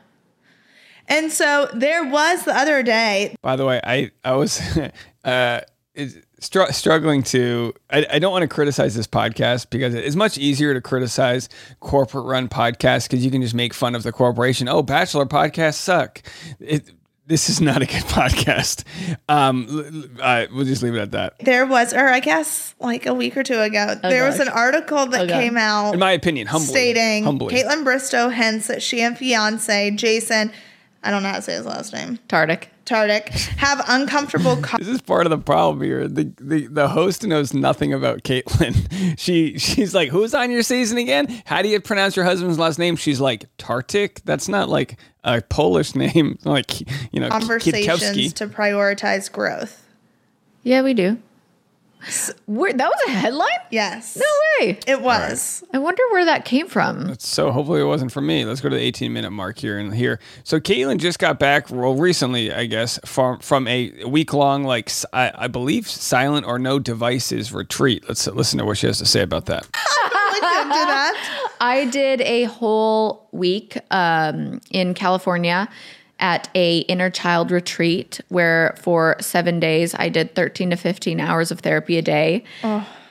And 1.08 1.32
so 1.32 1.69
there 1.73 2.04
was 2.04 2.43
the 2.43 2.56
other 2.58 2.84
day, 2.84 3.36
By 3.41 3.56
the 3.56 3.65
way, 3.65 3.80
I 3.84 4.12
I 4.23 4.34
was 4.34 4.60
uh, 5.23 5.62
is- 5.93 6.19
str- 6.45 6.71
struggling 6.71 7.23
to. 7.23 7.73
I, 7.89 8.05
I 8.13 8.19
don't 8.19 8.31
want 8.31 8.43
to 8.43 8.47
criticize 8.47 8.95
this 8.95 9.08
podcast 9.08 9.69
because 9.69 9.93
it's 9.93 10.15
much 10.15 10.38
easier 10.38 10.73
to 10.73 10.81
criticize 10.81 11.49
corporate 11.79 12.25
run 12.25 12.47
podcasts 12.47 13.10
because 13.10 13.23
you 13.25 13.31
can 13.31 13.41
just 13.41 13.55
make 13.55 13.73
fun 13.73 13.95
of 13.95 14.03
the 14.03 14.12
corporation. 14.12 14.67
Oh, 14.69 14.81
bachelor 14.81 15.25
podcasts 15.25 15.75
suck. 15.75 16.21
It, 16.60 16.89
this 17.27 17.49
is 17.49 17.60
not 17.60 17.77
a 17.81 17.88
good 17.88 18.03
podcast. 18.03 18.84
Um, 19.27 19.65
l- 19.67 19.79
l- 19.79 20.03
uh, 20.21 20.45
we'll 20.53 20.65
just 20.65 20.84
leave 20.84 20.93
it 20.93 20.99
at 20.99 21.12
that. 21.13 21.34
There 21.39 21.65
was, 21.65 21.91
or 21.91 22.08
I 22.08 22.19
guess 22.19 22.75
like 22.79 23.08
a 23.08 23.15
week 23.15 23.36
or 23.36 23.41
two 23.43 23.60
ago, 23.60 23.95
Oh, 24.03 24.10
there 24.12 24.25
was 24.25 24.39
an 24.39 24.47
article 24.47 25.08
that 25.08 25.29
Oh, 25.29 25.34
came 25.34 25.58
out 25.58 25.93
In 25.95 25.99
my 25.99 26.12
opinion, 26.12 26.45
humbly, 26.45 26.67
stating 26.67 27.23
humbly. 27.23 27.53
Kaitlyn 27.55 27.84
Bristowe 27.84 28.31
hints 28.31 28.67
that 28.67 28.84
she 28.84 29.01
and 29.01 29.17
fiance 29.17 29.89
Jason, 29.91 30.51
I 31.05 31.11
don't 31.11 31.23
know 31.23 31.29
how 31.29 31.35
to 31.35 31.41
say 31.41 31.53
his 31.53 31.65
last 31.65 31.93
name, 31.93 32.17
Tardic. 32.27 32.65
Tardic, 32.85 33.29
have 33.57 33.83
uncomfortable. 33.87 34.57
co- 34.61 34.77
This 34.77 34.87
is 34.87 35.01
part 35.01 35.25
of 35.25 35.29
the 35.29 35.37
problem 35.37 35.81
here. 35.83 36.07
The, 36.07 36.31
the 36.39 36.67
the 36.67 36.87
host 36.89 37.23
knows 37.25 37.53
nothing 37.53 37.93
about 37.93 38.23
Kaitlyn. 38.23 38.75
She 39.19 39.57
she's 39.57 39.93
like, 39.95 40.09
"Who's 40.09 40.33
on 40.33 40.51
your 40.51 40.61
season 40.63 40.97
again? 40.97 41.41
How 41.45 41.61
do 41.61 41.69
you 41.69 41.79
pronounce 41.79 42.15
your 42.15 42.25
husband's 42.25 42.59
last 42.59 42.77
name?" 42.79 42.95
She's 42.95 43.21
like, 43.21 43.45
"Tartick." 43.57 44.21
That's 44.25 44.47
not 44.49 44.67
like 44.69 44.97
a 45.23 45.41
Polish 45.41 45.95
name, 45.95 46.37
like 46.43 46.81
you 47.13 47.19
know, 47.19 47.29
conversations 47.29 48.01
Kietkowski. 48.01 48.33
to 48.33 48.47
prioritize 48.47 49.31
growth. 49.31 49.83
Yeah, 50.63 50.81
we 50.81 50.93
do. 50.93 51.17
Where, 52.45 52.73
that 52.73 52.87
was 52.87 52.99
a 53.07 53.11
headline? 53.11 53.47
Yes. 53.71 54.15
No 54.15 54.25
way. 54.59 54.79
It 54.87 55.01
was. 55.01 55.63
I 55.73 55.79
wonder 55.79 56.03
where 56.11 56.25
that 56.25 56.45
came 56.45 56.67
from. 56.67 57.15
So 57.19 57.51
hopefully 57.51 57.81
it 57.81 57.85
wasn't 57.85 58.11
for 58.11 58.21
me. 58.21 58.45
Let's 58.45 58.61
go 58.61 58.69
to 58.69 58.75
the 58.75 58.81
18 58.81 59.11
minute 59.11 59.31
mark 59.31 59.57
here 59.57 59.77
and 59.77 59.93
here. 59.93 60.19
So 60.43 60.59
Kaitlyn 60.59 60.97
just 60.99 61.19
got 61.19 61.39
back, 61.39 61.69
well, 61.69 61.95
recently, 61.95 62.53
I 62.53 62.65
guess, 62.65 62.99
from 63.05 63.39
from 63.39 63.67
a 63.67 64.03
week 64.05 64.33
long, 64.33 64.63
like 64.63 64.91
I 65.13 65.47
believe, 65.47 65.87
silent 65.87 66.45
or 66.45 66.59
no 66.59 66.79
devices 66.79 67.51
retreat. 67.51 68.05
Let's 68.07 68.27
listen 68.27 68.59
to 68.59 68.65
what 68.65 68.77
she 68.77 68.87
has 68.87 68.99
to 68.99 69.05
say 69.05 69.21
about 69.21 69.45
that. 69.47 69.67
I 69.75 70.65
that. 70.69 71.51
I 71.61 71.85
did 71.85 72.21
a 72.21 72.43
whole 72.45 73.27
week 73.31 73.77
um, 73.91 74.61
in 74.71 74.93
California 74.93 75.69
at 76.19 76.49
a 76.56 76.80
inner 76.80 77.10
child 77.10 77.51
retreat 77.51 78.21
where 78.30 78.75
for 78.82 79.17
seven 79.19 79.60
days 79.60 79.93
I 79.93 80.10
did 80.10 80.34
13 80.36 80.69
to 80.69 80.75
15 80.78 81.19
hours 81.19 81.51
of 81.51 81.60
therapy 81.60 81.97
a 81.97 82.01
day. 82.01 82.43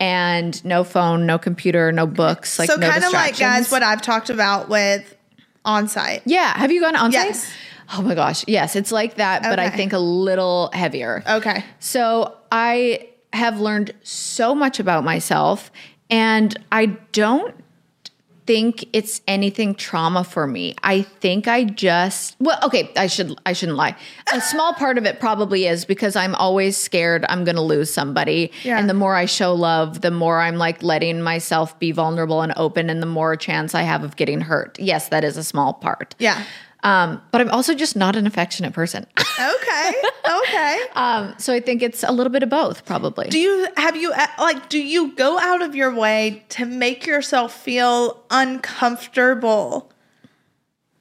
And 0.00 0.64
no 0.64 0.84
phone, 0.84 1.24
no 1.26 1.38
computer, 1.38 1.92
no 1.92 2.06
books, 2.06 2.58
like 2.58 2.68
so 2.68 2.76
no 2.76 2.90
kind 2.90 3.04
of 3.04 3.12
like 3.12 3.38
guys, 3.38 3.70
what 3.70 3.82
I've 3.82 4.02
talked 4.02 4.28
about 4.28 4.68
with 4.68 5.16
on 5.64 5.88
site. 5.88 6.22
Yeah. 6.26 6.56
Have 6.58 6.72
you 6.72 6.80
gone 6.80 6.96
on 6.96 7.12
site? 7.12 7.26
Yes. 7.26 7.52
Oh 7.94 8.02
my 8.02 8.14
gosh. 8.14 8.44
Yes. 8.48 8.76
It's 8.76 8.92
like 8.92 9.16
that, 9.16 9.42
but 9.42 9.58
I 9.58 9.70
think 9.70 9.92
a 9.92 9.98
little 9.98 10.70
heavier. 10.72 11.22
Okay. 11.26 11.64
So 11.78 12.36
I 12.50 13.08
have 13.32 13.60
learned 13.60 13.94
so 14.02 14.54
much 14.54 14.80
about 14.80 15.04
myself, 15.04 15.70
and 16.10 16.56
I 16.70 16.86
don't 17.12 17.54
think 18.46 18.86
it's 18.92 19.20
anything 19.26 19.74
trauma 19.74 20.24
for 20.24 20.46
me. 20.46 20.74
I 20.82 21.02
think 21.02 21.48
I 21.48 21.64
just 21.64 22.36
well, 22.40 22.58
okay, 22.62 22.92
I 22.96 23.06
should 23.06 23.38
I 23.46 23.52
shouldn't 23.52 23.78
lie. 23.78 23.96
A 24.32 24.40
small 24.40 24.74
part 24.74 24.98
of 24.98 25.06
it 25.06 25.20
probably 25.20 25.66
is 25.66 25.84
because 25.84 26.16
I'm 26.16 26.34
always 26.34 26.76
scared 26.76 27.24
I'm 27.28 27.44
going 27.44 27.56
to 27.56 27.62
lose 27.62 27.92
somebody. 27.92 28.52
Yeah. 28.62 28.78
And 28.78 28.88
the 28.88 28.94
more 28.94 29.14
I 29.14 29.26
show 29.26 29.54
love, 29.54 30.00
the 30.02 30.10
more 30.10 30.40
I'm 30.40 30.56
like 30.56 30.82
letting 30.82 31.22
myself 31.22 31.78
be 31.78 31.92
vulnerable 31.92 32.42
and 32.42 32.52
open 32.56 32.90
and 32.90 33.02
the 33.02 33.06
more 33.06 33.36
chance 33.36 33.74
I 33.74 33.82
have 33.82 34.04
of 34.04 34.16
getting 34.16 34.40
hurt. 34.40 34.78
Yes, 34.78 35.08
that 35.08 35.24
is 35.24 35.36
a 35.36 35.44
small 35.44 35.72
part. 35.72 36.14
Yeah. 36.18 36.42
Um, 36.84 37.20
but 37.32 37.40
I'm 37.40 37.50
also 37.50 37.74
just 37.74 37.96
not 37.96 38.14
an 38.14 38.26
affectionate 38.26 38.72
person. 38.72 39.06
Okay. 39.36 39.92
Okay. 40.24 40.80
um, 40.94 41.34
so 41.38 41.52
I 41.52 41.58
think 41.58 41.82
it's 41.82 42.04
a 42.04 42.12
little 42.12 42.30
bit 42.30 42.44
of 42.44 42.50
both, 42.50 42.84
probably. 42.84 43.28
do 43.30 43.38
you 43.40 43.66
have 43.76 43.96
you 43.96 44.12
uh, 44.12 44.26
like 44.38 44.68
do 44.68 44.80
you 44.80 45.12
go 45.16 45.40
out 45.40 45.60
of 45.60 45.74
your 45.74 45.92
way 45.92 46.44
to 46.50 46.64
make 46.64 47.04
yourself 47.04 47.52
feel 47.52 48.22
uncomfortable 48.30 49.90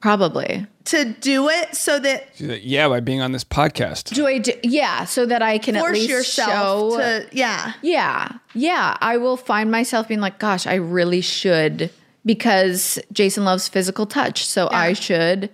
Probably. 0.04 0.66
to 0.86 1.06
do 1.06 1.48
it 1.48 1.76
so 1.76 2.00
that 2.00 2.28
like, 2.40 2.62
yeah, 2.64 2.90
by 2.90 3.00
being 3.00 3.22
on 3.22 3.32
this 3.32 3.44
podcast. 3.46 4.14
Do 4.14 4.26
I 4.28 4.40
do? 4.40 4.52
Yeah, 4.64 5.06
so 5.06 5.26
that 5.28 5.42
I 5.42 5.58
can 5.58 5.76
at 5.76 5.82
force 5.82 5.94
least 5.94 6.10
yourself 6.10 6.94
show. 6.94 6.98
to 6.98 7.28
yeah. 7.32 7.74
yeah, 7.82 8.30
yeah. 8.54 8.98
I 9.00 9.16
will 9.18 9.38
find 9.38 9.72
myself 9.72 10.08
being 10.10 10.20
like, 10.20 10.40
"Gosh, 10.40 10.68
I 10.68 10.76
really 10.76 11.22
should," 11.22 11.90
because 12.26 13.00
Jason 13.14 13.46
loves 13.46 13.70
physical 13.70 14.06
touch, 14.06 14.46
so 14.46 14.68
I 14.72 14.92
should 14.92 15.50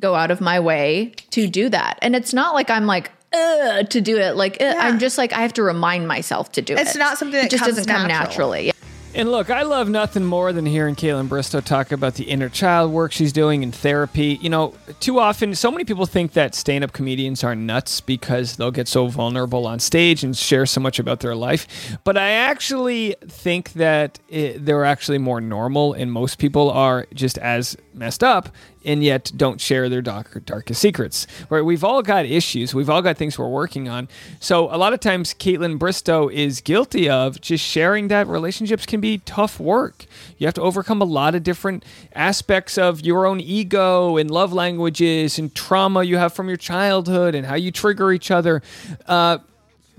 go 0.00 0.14
out 0.14 0.30
of 0.30 0.40
my 0.40 0.58
way 0.58 1.12
to 1.30 1.46
do 1.46 1.68
that. 1.68 1.98
And 2.02 2.16
it's 2.16 2.34
not 2.34 2.54
like 2.54 2.70
I'm 2.70 2.86
like. 2.86 3.12
Ugh, 3.32 3.88
to 3.90 4.00
do 4.00 4.18
it 4.18 4.34
like 4.34 4.60
uh, 4.60 4.74
I'm 4.76 4.98
just 4.98 5.16
like 5.16 5.32
I 5.32 5.42
have 5.42 5.52
to 5.52 5.62
remind 5.62 6.08
myself 6.08 6.50
to 6.50 6.62
do 6.62 6.74
it. 6.74 6.80
It's 6.80 6.96
not 6.96 7.16
something 7.16 7.38
it 7.38 7.42
that 7.42 7.50
just 7.52 7.62
comes 7.62 7.76
doesn't 7.76 7.88
come 7.88 8.08
natural. 8.08 8.50
naturally. 8.50 8.72
And 9.12 9.32
look, 9.32 9.50
I 9.50 9.62
love 9.62 9.88
nothing 9.88 10.24
more 10.24 10.52
than 10.52 10.64
hearing 10.64 10.94
Kaitlyn 10.94 11.28
Bristowe 11.28 11.64
talk 11.64 11.90
about 11.90 12.14
the 12.14 12.24
inner 12.24 12.48
child 12.48 12.92
work 12.92 13.10
she's 13.10 13.32
doing 13.32 13.64
in 13.64 13.72
therapy. 13.72 14.38
You 14.40 14.50
know, 14.50 14.74
too 15.00 15.18
often, 15.18 15.56
so 15.56 15.72
many 15.72 15.84
people 15.84 16.06
think 16.06 16.34
that 16.34 16.54
stand 16.54 16.84
up 16.84 16.92
comedians 16.92 17.42
are 17.42 17.56
nuts 17.56 18.00
because 18.00 18.54
they'll 18.54 18.70
get 18.70 18.86
so 18.86 19.08
vulnerable 19.08 19.66
on 19.66 19.80
stage 19.80 20.22
and 20.22 20.36
share 20.36 20.64
so 20.64 20.80
much 20.80 21.00
about 21.00 21.20
their 21.20 21.34
life. 21.34 21.98
But 22.04 22.16
I 22.16 22.30
actually 22.30 23.16
think 23.26 23.72
that 23.72 24.20
it, 24.28 24.64
they're 24.64 24.84
actually 24.84 25.18
more 25.18 25.40
normal, 25.40 25.92
and 25.92 26.12
most 26.12 26.38
people 26.38 26.70
are 26.70 27.08
just 27.12 27.36
as 27.38 27.76
messed 27.92 28.22
up 28.22 28.50
and 28.84 29.04
yet 29.04 29.32
don't 29.36 29.60
share 29.60 29.88
their 29.88 30.02
dark, 30.02 30.44
darkest 30.44 30.80
secrets. 30.80 31.26
Right? 31.48 31.62
We've 31.62 31.84
all 31.84 32.02
got 32.02 32.26
issues. 32.26 32.74
We've 32.74 32.90
all 32.90 33.02
got 33.02 33.16
things 33.16 33.38
we're 33.38 33.48
working 33.48 33.88
on. 33.88 34.08
So 34.38 34.74
a 34.74 34.76
lot 34.76 34.92
of 34.92 35.00
times, 35.00 35.34
Kaitlyn 35.34 35.78
Bristowe 35.78 36.32
is 36.32 36.60
guilty 36.60 37.08
of 37.08 37.40
just 37.40 37.64
sharing 37.64 38.08
that 38.08 38.26
relationships 38.26 38.86
can 38.86 39.00
be 39.00 39.18
tough 39.18 39.60
work. 39.60 40.06
You 40.38 40.46
have 40.46 40.54
to 40.54 40.62
overcome 40.62 41.02
a 41.02 41.06
lot 41.06 41.34
of 41.34 41.42
different 41.42 41.84
aspects 42.14 42.78
of 42.78 43.00
your 43.00 43.26
own 43.26 43.40
ego 43.40 44.16
and 44.16 44.30
love 44.30 44.52
languages 44.52 45.38
and 45.38 45.54
trauma 45.54 46.02
you 46.02 46.16
have 46.16 46.32
from 46.32 46.48
your 46.48 46.56
childhood 46.56 47.34
and 47.34 47.46
how 47.46 47.54
you 47.54 47.70
trigger 47.70 48.12
each 48.12 48.30
other. 48.30 48.62
Uh, 49.06 49.38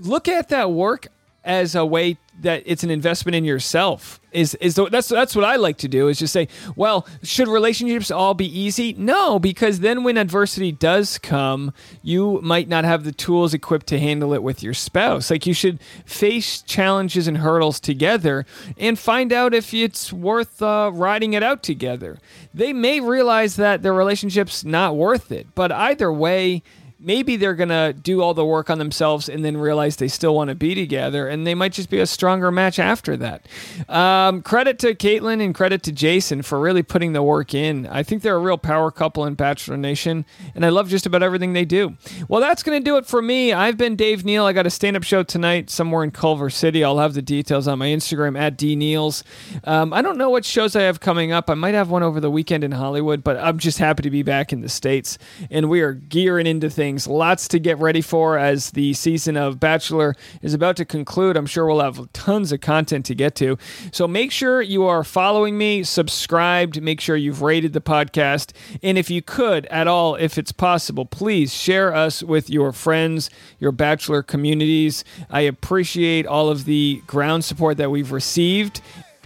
look 0.00 0.28
at 0.28 0.48
that 0.48 0.70
work 0.70 1.08
as 1.44 1.74
a 1.74 1.84
way 1.84 2.16
that 2.40 2.62
it's 2.64 2.82
an 2.82 2.90
investment 2.90 3.34
in 3.34 3.44
yourself 3.44 4.20
is 4.32 4.54
is 4.54 4.76
the, 4.76 4.88
that's 4.88 5.08
that's 5.08 5.36
what 5.36 5.44
I 5.44 5.56
like 5.56 5.76
to 5.78 5.88
do 5.88 6.08
is 6.08 6.18
just 6.18 6.32
say 6.32 6.48
well 6.76 7.06
should 7.22 7.48
relationships 7.48 8.10
all 8.10 8.32
be 8.32 8.46
easy? 8.46 8.94
No 8.94 9.38
because 9.38 9.80
then 9.80 10.02
when 10.02 10.16
adversity 10.16 10.72
does 10.72 11.18
come 11.18 11.74
you 12.02 12.40
might 12.42 12.68
not 12.68 12.84
have 12.84 13.04
the 13.04 13.12
tools 13.12 13.52
equipped 13.52 13.86
to 13.88 13.98
handle 13.98 14.32
it 14.32 14.42
with 14.42 14.62
your 14.62 14.72
spouse. 14.72 15.30
Like 15.30 15.46
you 15.46 15.52
should 15.52 15.80
face 16.06 16.62
challenges 16.62 17.28
and 17.28 17.38
hurdles 17.38 17.78
together 17.78 18.46
and 18.78 18.98
find 18.98 19.32
out 19.32 19.52
if 19.52 19.74
it's 19.74 20.12
worth 20.12 20.62
uh, 20.62 20.90
riding 20.94 21.34
it 21.34 21.42
out 21.42 21.62
together. 21.62 22.18
They 22.54 22.72
may 22.72 23.00
realize 23.00 23.56
that 23.56 23.82
their 23.82 23.94
relationship's 23.94 24.64
not 24.64 24.96
worth 24.96 25.30
it 25.30 25.48
but 25.54 25.70
either 25.70 26.10
way 26.12 26.62
maybe 27.02 27.36
they're 27.36 27.54
gonna 27.54 27.92
do 27.92 28.22
all 28.22 28.34
the 28.34 28.44
work 28.44 28.70
on 28.70 28.78
themselves 28.78 29.28
and 29.28 29.44
then 29.44 29.56
realize 29.56 29.96
they 29.96 30.08
still 30.08 30.34
want 30.34 30.48
to 30.48 30.54
be 30.54 30.74
together, 30.74 31.28
and 31.28 31.46
they 31.46 31.54
might 31.54 31.72
just 31.72 31.90
be 31.90 31.98
a 31.98 32.06
stronger 32.06 32.50
match 32.50 32.78
after 32.78 33.16
that. 33.16 33.46
Um, 33.88 34.42
credit 34.42 34.78
to 34.80 34.94
Kaitlyn 34.94 35.42
and 35.42 35.54
credit 35.54 35.82
to 35.84 35.92
Jason 35.92 36.42
for 36.42 36.60
really 36.60 36.82
putting 36.82 37.12
the 37.12 37.22
work 37.22 37.54
in. 37.54 37.86
I 37.86 38.02
think 38.02 38.22
they're 38.22 38.36
a 38.36 38.40
real 38.40 38.58
power 38.58 38.90
couple 38.90 39.24
in 39.24 39.34
Bachelor 39.34 39.76
Nation, 39.76 40.24
and 40.54 40.64
I 40.64 40.68
love 40.68 40.88
just 40.88 41.06
about 41.06 41.22
everything 41.22 41.52
they 41.52 41.64
do. 41.64 41.96
Well, 42.28 42.40
that's 42.40 42.62
gonna 42.62 42.80
do 42.80 42.96
it 42.96 43.06
for 43.06 43.20
me. 43.20 43.52
I've 43.52 43.76
been 43.76 43.96
Dave 43.96 44.24
Neal. 44.24 44.44
I 44.44 44.52
got 44.52 44.66
a 44.66 44.70
stand-up 44.70 45.02
show 45.02 45.22
tonight 45.22 45.70
somewhere 45.70 46.04
in 46.04 46.10
Culver 46.10 46.50
City. 46.50 46.84
I'll 46.84 46.98
have 46.98 47.14
the 47.14 47.22
details 47.22 47.66
on 47.68 47.78
my 47.78 47.88
Instagram 47.88 48.38
at 48.38 48.56
dneals. 48.56 49.22
Um, 49.64 49.92
I 49.92 50.02
don't 50.02 50.18
know 50.18 50.30
what 50.30 50.44
shows 50.44 50.76
I 50.76 50.82
have 50.82 51.00
coming 51.00 51.32
up. 51.32 51.50
I 51.50 51.54
might 51.54 51.74
have 51.74 51.90
one 51.90 52.02
over 52.02 52.20
the 52.20 52.30
weekend 52.30 52.64
in 52.64 52.72
Hollywood, 52.72 53.24
but 53.24 53.36
I'm 53.36 53.58
just 53.58 53.78
happy 53.78 54.02
to 54.02 54.10
be 54.10 54.22
back 54.22 54.52
in 54.52 54.60
the 54.60 54.68
states, 54.68 55.18
and 55.50 55.68
we 55.68 55.80
are 55.80 55.92
gearing 55.92 56.46
into 56.46 56.70
things. 56.92 57.06
Lots 57.06 57.48
to 57.48 57.58
get 57.58 57.78
ready 57.78 58.02
for 58.02 58.38
as 58.38 58.72
the 58.72 58.92
season 58.92 59.36
of 59.36 59.58
Bachelor 59.58 60.14
is 60.42 60.52
about 60.52 60.76
to 60.76 60.84
conclude. 60.84 61.36
I'm 61.36 61.46
sure 61.46 61.66
we'll 61.66 61.80
have 61.80 62.12
tons 62.12 62.52
of 62.52 62.60
content 62.60 63.06
to 63.06 63.14
get 63.14 63.34
to. 63.36 63.56
So 63.92 64.06
make 64.06 64.30
sure 64.30 64.60
you 64.60 64.84
are 64.84 65.02
following 65.02 65.56
me, 65.56 65.84
subscribed, 65.84 66.82
make 66.82 67.00
sure 67.00 67.16
you've 67.16 67.40
rated 67.40 67.72
the 67.72 67.80
podcast, 67.80 68.52
and 68.82 68.98
if 68.98 69.08
you 69.10 69.22
could 69.22 69.64
at 69.66 69.88
all, 69.88 70.16
if 70.16 70.36
it's 70.36 70.52
possible, 70.52 71.06
please 71.06 71.54
share 71.54 71.94
us 71.94 72.22
with 72.22 72.50
your 72.50 72.72
friends, 72.72 73.30
your 73.58 73.72
Bachelor 73.72 74.22
communities. 74.22 75.02
I 75.30 75.40
appreciate 75.42 76.26
all 76.26 76.50
of 76.50 76.66
the 76.66 77.02
ground 77.06 77.44
support 77.44 77.78
that 77.78 77.90
we've 77.90 78.12
received. 78.12 78.82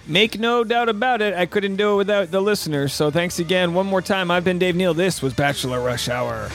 Make 0.06 0.38
no 0.38 0.62
doubt 0.62 0.88
about 0.88 1.20
it, 1.20 1.34
I 1.34 1.46
couldn't 1.46 1.76
do 1.76 1.94
it 1.94 1.96
without 1.96 2.30
the 2.30 2.40
listeners. 2.40 2.92
So 2.92 3.10
thanks 3.10 3.40
again. 3.40 3.74
One 3.74 3.86
more 3.86 4.02
time, 4.02 4.30
I've 4.30 4.44
been 4.44 4.58
Dave 4.58 4.76
Neal. 4.76 4.94
This 4.94 5.20
was 5.20 5.34
Bachelor 5.34 5.80
Rush 5.80 6.08
Hour. 6.08 6.48